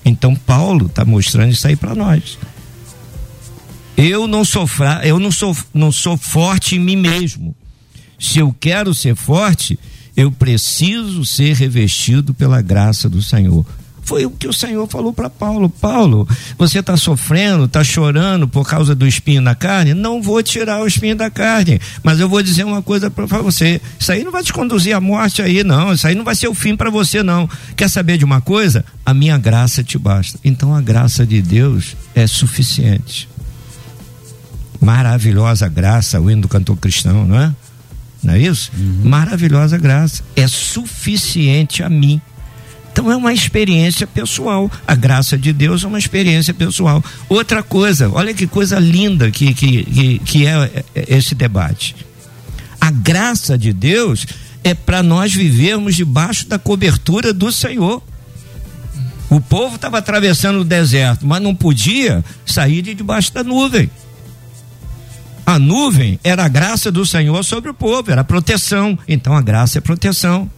[0.05, 2.39] Então Paulo está mostrando isso aí para nós.
[3.97, 5.01] Eu não sou fra...
[5.07, 7.55] eu não sou, não sou forte em mim mesmo.
[8.19, 9.79] Se eu quero ser forte,
[10.17, 13.67] eu preciso ser revestido pela graça do Senhor.
[14.03, 16.29] Foi o que o Senhor falou para Paulo: Paulo,
[16.59, 19.95] você está sofrendo, está chorando por causa do espinho na carne?
[19.95, 23.81] Não vou tirar o espinho da carne, mas eu vou dizer uma coisa para você:
[23.99, 25.93] isso aí não vai te conduzir à morte aí, não.
[25.93, 27.49] Isso aí não vai ser o fim para você, não.
[27.77, 28.85] Quer saber de uma coisa?
[29.07, 30.39] A minha graça te basta.
[30.45, 33.29] Então a graça de Deus é suficiente.
[34.81, 37.55] Maravilhosa graça, o hino do cantor cristão, não é?
[38.23, 38.71] Não é isso?
[38.77, 39.09] Uhum.
[39.09, 40.23] Maravilhosa graça.
[40.35, 42.21] É suficiente a mim.
[42.93, 44.71] Então é uma experiência pessoal.
[44.87, 47.03] A graça de Deus é uma experiência pessoal.
[47.29, 51.97] Outra coisa, olha que coisa linda que, que, que, que é, é esse debate.
[52.79, 54.27] A graça de Deus
[54.63, 58.03] é para nós vivermos debaixo da cobertura do Senhor.
[59.31, 63.91] O povo estava atravessando o deserto, mas não podia sair de debaixo da nuvem.
[65.47, 68.99] A nuvem era a graça do Senhor sobre o povo, era proteção.
[69.09, 70.51] Então a graça é proteção.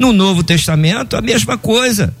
[0.00, 2.12] No Novo Testamento, a mesma coisa.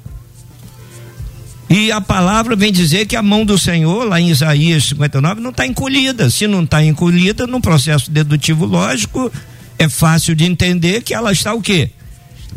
[1.68, 5.50] E a palavra vem dizer que a mão do Senhor, lá em Isaías 59, não
[5.50, 6.28] está encolhida.
[6.30, 9.32] Se não está encolhida, no processo dedutivo lógico,
[9.78, 11.90] é fácil de entender que ela está o quê?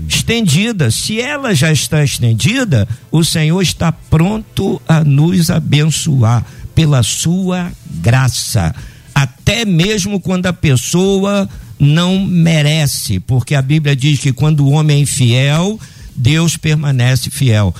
[0.07, 0.91] estendida.
[0.91, 8.73] Se ela já está estendida, o Senhor está pronto a nos abençoar pela sua graça,
[9.13, 11.47] até mesmo quando a pessoa
[11.79, 15.79] não merece, porque a Bíblia diz que quando o homem é infiel,
[16.15, 17.73] Deus permanece fiel.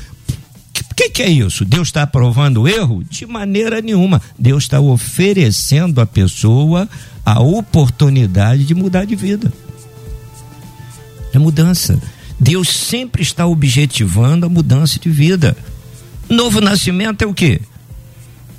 [0.93, 1.65] O que, que, é isso?
[1.65, 3.03] Deus está aprovando o erro?
[3.09, 4.21] De maneira nenhuma.
[4.37, 6.87] Deus está oferecendo à pessoa
[7.25, 9.51] a oportunidade de mudar de vida.
[11.33, 11.99] É mudança.
[12.39, 15.57] Deus sempre está objetivando a mudança de vida.
[16.29, 17.59] Novo nascimento é o quê?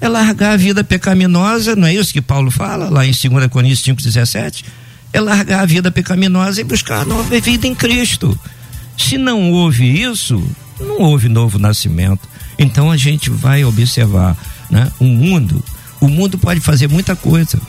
[0.01, 3.83] É largar a vida pecaminosa, não é isso que Paulo fala lá em 2 Coríntios
[3.83, 4.65] 5,17?
[5.15, 8.37] É largar a vida pecaminosa e buscar a nova vida em Cristo.
[8.99, 10.43] Se não houve isso,
[10.81, 12.29] não houve novo nascimento.
[12.59, 14.37] Então a gente vai observar,
[14.69, 14.91] né?
[14.99, 15.63] O mundo,
[16.01, 17.61] o mundo pode fazer muita coisa.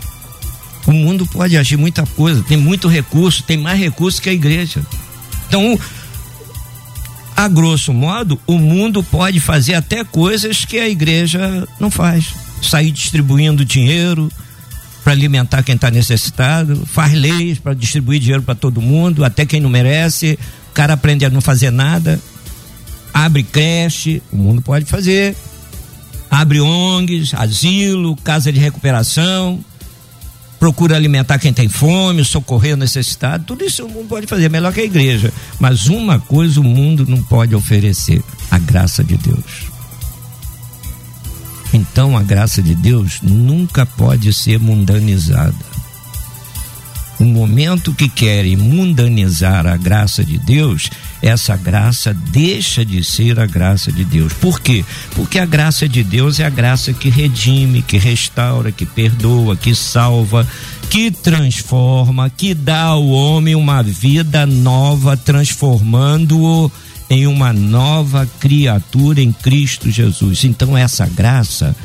[0.88, 4.84] O mundo pode agir muita coisa, tem muito recurso, tem mais recurso que a igreja.
[5.48, 5.80] Então,
[7.36, 12.34] a grosso modo, o mundo pode fazer até coisas que a igreja não faz.
[12.60, 14.32] Sair distribuindo dinheiro
[15.06, 19.62] para alimentar quem está necessitado, faz leis para distribuir dinheiro para todo mundo, até quem
[19.62, 20.36] não merece.
[20.72, 22.20] O cara aprende a não fazer nada,
[23.14, 25.36] abre creche, o mundo pode fazer.
[26.28, 29.64] Abre ONGs, asilo, casa de recuperação
[30.60, 34.74] procura alimentar quem tem fome, socorrer o necessitado, tudo isso o mundo pode fazer, melhor
[34.74, 35.32] que a igreja.
[35.60, 39.75] Mas uma coisa o mundo não pode oferecer: a graça de Deus.
[41.76, 45.76] Então a graça de Deus nunca pode ser mundanizada
[47.20, 50.90] o momento que querem mundanizar a graça de Deus,
[51.22, 54.34] essa graça deixa de ser a graça de Deus.
[54.34, 54.84] Por quê?
[55.16, 59.74] Porque a graça de Deus é a graça que redime, que restaura, que perdoa, que
[59.74, 60.46] salva,
[60.90, 66.72] que transforma, que dá ao homem uma vida nova, transformando-o
[67.16, 70.44] em uma nova criatura em Cristo Jesus.
[70.44, 71.76] Então essa graça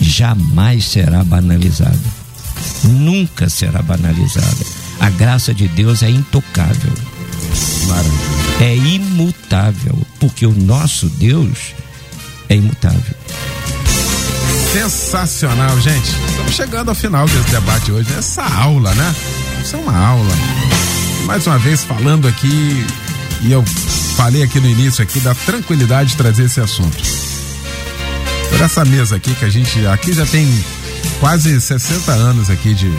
[0.00, 1.98] jamais será banalizada.
[2.84, 6.92] Nunca será banalizada a graça de Deus é intocável.
[7.86, 8.38] Maravilha.
[8.60, 11.74] É imutável, porque o nosso Deus
[12.48, 13.14] é imutável.
[14.72, 16.10] Sensacional, gente.
[16.28, 18.12] Estamos chegando ao final desse debate hoje.
[18.18, 19.14] Essa aula, né?
[19.62, 20.34] Isso é uma aula.
[21.24, 22.84] Mais uma vez falando aqui,
[23.40, 23.64] e eu
[24.16, 26.96] falei aqui no início aqui da tranquilidade de trazer esse assunto.
[28.50, 30.48] Por essa mesa aqui que a gente aqui já tem
[31.20, 32.90] quase 60 anos aqui de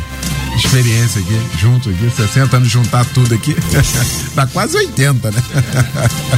[0.56, 3.56] experiência aqui, junto aqui, 60 anos, juntar tudo aqui,
[4.36, 5.44] dá quase 80, né?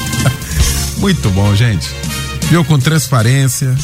[0.97, 1.89] Muito bom, gente.
[2.49, 3.75] Viu com transparência,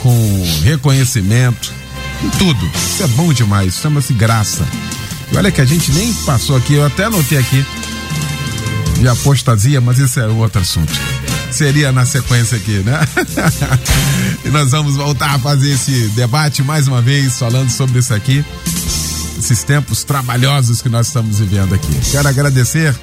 [0.00, 1.72] com reconhecimento,
[2.20, 2.70] com tudo.
[2.74, 4.66] Isso é bom demais, chama-se graça.
[5.30, 7.64] E olha que a gente nem passou aqui, eu até anotei aqui
[9.02, 10.92] de apostasia, mas isso é outro assunto.
[11.50, 13.00] Seria na sequência aqui, né?
[14.44, 18.44] e nós vamos voltar a fazer esse debate mais uma vez, falando sobre isso aqui
[19.42, 21.92] esses tempos trabalhosos que nós estamos vivendo aqui.
[22.12, 22.96] Quero agradecer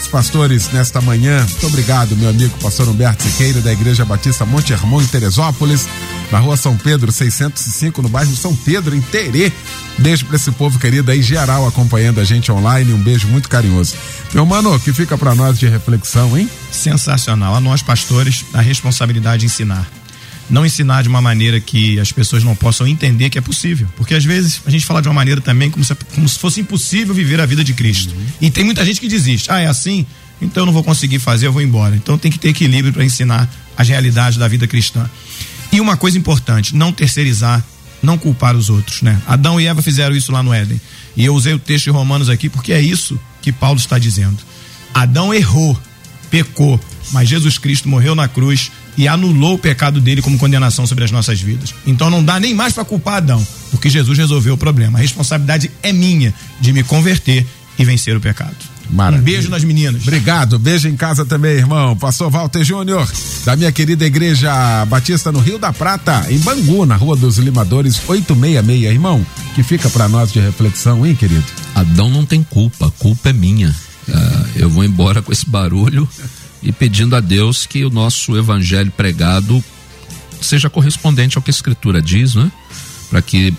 [0.00, 1.44] os pastores nesta manhã.
[1.48, 5.88] Muito obrigado, meu amigo pastor Humberto Siqueira, da Igreja Batista Monte Hermon, em Teresópolis,
[6.30, 9.52] na rua São Pedro, 605, no bairro São Pedro, em Terê.
[9.98, 12.92] Beijo para esse povo querido aí, geral, acompanhando a gente online.
[12.92, 13.94] Um beijo muito carinhoso.
[14.32, 16.48] Meu mano, que fica para nós de reflexão, hein?
[16.70, 17.54] Sensacional.
[17.54, 19.97] A nós, pastores, a responsabilidade de ensinar
[20.50, 23.86] não ensinar de uma maneira que as pessoas não possam entender que é possível.
[23.96, 26.60] Porque às vezes a gente fala de uma maneira também como se, como se fosse
[26.60, 28.14] impossível viver a vida de Cristo.
[28.14, 28.26] Uhum.
[28.40, 29.50] E tem muita gente que desiste.
[29.50, 30.06] Ah, é assim?
[30.40, 31.94] Então eu não vou conseguir fazer, eu vou embora.
[31.96, 35.08] Então tem que ter equilíbrio para ensinar as realidades da vida cristã.
[35.70, 37.62] E uma coisa importante, não terceirizar,
[38.02, 39.20] não culpar os outros, né?
[39.26, 40.80] Adão e Eva fizeram isso lá no Éden.
[41.16, 44.38] E eu usei o texto de Romanos aqui porque é isso que Paulo está dizendo.
[44.94, 45.78] Adão errou,
[46.30, 46.80] pecou,
[47.12, 51.12] mas Jesus Cristo morreu na cruz e anulou o pecado dele como condenação sobre as
[51.12, 51.72] nossas vidas.
[51.86, 53.46] Então não dá nem mais para culpar Adão.
[53.70, 54.98] porque Jesus resolveu o problema.
[54.98, 57.46] A responsabilidade é minha de me converter
[57.78, 58.56] e vencer o pecado.
[58.90, 59.20] Maravilha.
[59.20, 60.02] Um beijo nas meninas.
[60.02, 60.58] Obrigado.
[60.58, 61.96] Beijo em casa também, irmão.
[61.96, 63.08] Pastor Walter Júnior,
[63.44, 68.00] da minha querida igreja Batista no Rio da Prata, em Bangu, na Rua dos Limadores
[68.08, 69.24] 866, irmão.
[69.54, 71.44] Que fica para nós de reflexão, hein, querido?
[71.74, 73.68] Adão não tem culpa, a culpa é minha.
[74.08, 76.08] Uh, eu vou embora com esse barulho
[76.62, 79.62] e pedindo a Deus que o nosso evangelho pregado
[80.40, 82.50] seja correspondente ao que a Escritura diz, né?
[83.10, 83.54] Para que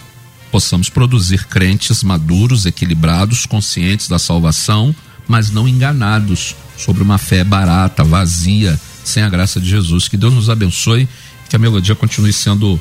[0.51, 4.95] possamos produzir crentes maduros, equilibrados, conscientes da salvação,
[5.27, 10.07] mas não enganados sobre uma fé barata, vazia, sem a graça de Jesus.
[10.07, 11.07] Que Deus nos abençoe,
[11.49, 12.79] que a melodia continue sendo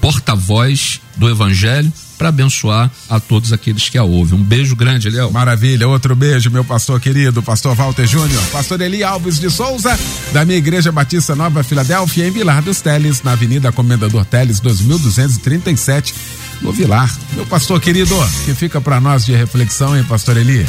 [0.00, 4.38] porta-voz do Evangelho para abençoar a todos aqueles que a ouvem.
[4.38, 5.30] Um beijo grande, Eliel.
[5.30, 9.96] Maravilha, outro beijo, meu pastor querido, pastor Walter Júnior, pastor Eli Alves de Souza,
[10.32, 16.14] da minha Igreja Batista Nova Filadélfia, em Vilar dos Teles, na Avenida Comendador Teles, 2237,
[16.60, 17.16] no Vilar.
[17.34, 18.14] Meu pastor querido,
[18.44, 20.66] que fica para nós de reflexão, hein, pastor Eli?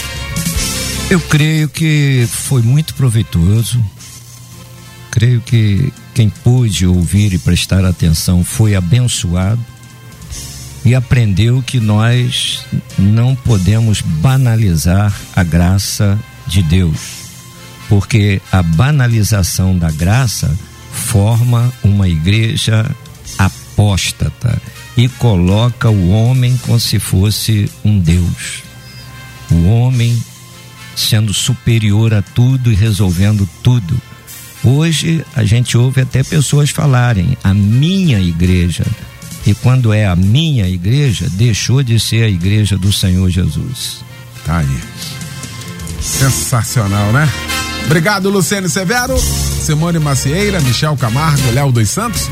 [1.09, 3.83] Eu creio que foi muito proveitoso.
[5.09, 9.59] Creio que quem pôde ouvir e prestar atenção foi abençoado
[10.85, 12.65] e aprendeu que nós
[12.97, 16.17] não podemos banalizar a graça
[16.47, 16.99] de Deus,
[17.87, 20.55] porque a banalização da graça
[20.91, 22.89] forma uma igreja
[23.37, 24.61] apóstata
[24.97, 28.63] e coloca o homem como se fosse um Deus.
[29.51, 30.21] O homem
[30.95, 33.99] sendo superior a tudo e resolvendo tudo.
[34.63, 38.85] Hoje a gente ouve até pessoas falarem: a minha igreja
[39.45, 44.03] e quando é a minha igreja, deixou de ser a igreja do Senhor Jesus.
[44.45, 44.79] Tá aí.
[46.01, 47.29] Sensacional, né?
[47.85, 52.29] Obrigado, Luciano Severo, Simone Macieira, Michel Camargo, Léo dos Santos.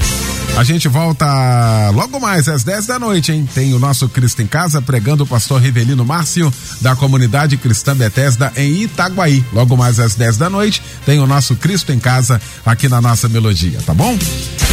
[0.58, 3.48] A gente volta logo mais às 10 da noite, hein?
[3.54, 6.52] Tem o nosso Cristo em Casa pregando o pastor Rivelino Márcio,
[6.82, 9.46] da comunidade cristã Betesda em Itaguaí.
[9.54, 13.30] Logo mais às 10 da noite, tem o nosso Cristo em Casa aqui na nossa
[13.30, 14.18] melodia, tá bom?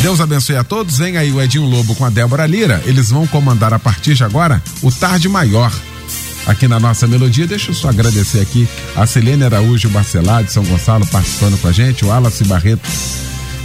[0.01, 0.97] Deus abençoe a todos.
[0.97, 2.83] Vem aí o Edinho Lobo com a Débora Lira.
[2.87, 5.71] Eles vão comandar a partir de agora o Tarde Maior
[6.47, 7.47] aqui na nossa melodia.
[7.47, 8.67] Deixa eu só agradecer aqui
[8.97, 12.89] a Selene Araújo Barcelar de São Gonçalo participando com a gente, o Wallace Barreto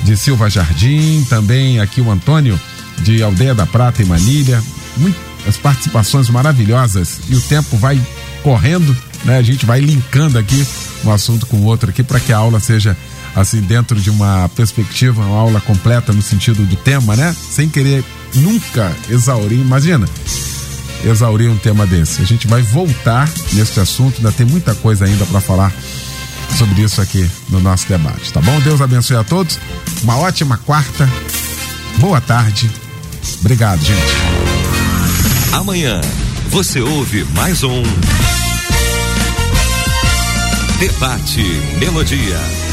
[0.09, 2.59] de Silva Jardim, também aqui o Antônio
[3.03, 4.59] de Aldeia da Prata em Manilha.
[4.97, 8.01] Muitas participações maravilhosas e o tempo vai
[8.41, 9.37] correndo, né?
[9.37, 10.65] A gente vai linkando aqui
[11.05, 12.97] um assunto com o outro aqui para que a aula seja
[13.35, 17.35] assim dentro de uma perspectiva, uma aula completa no sentido do tema, né?
[17.51, 18.03] Sem querer
[18.33, 20.07] nunca exaurir, imagina
[21.05, 22.19] exaurir um tema desse.
[22.19, 25.71] A gente vai voltar nesse assunto, ainda tem muita coisa ainda para falar
[26.57, 28.59] sobre isso aqui no nosso debate, tá bom?
[28.61, 29.59] Deus abençoe a todos.
[30.03, 31.09] Uma ótima quarta.
[31.97, 32.69] Boa tarde.
[33.39, 33.99] Obrigado, gente.
[35.53, 36.01] Amanhã
[36.49, 37.83] você ouve mais um
[40.79, 41.43] Debate
[41.79, 42.68] Melodia.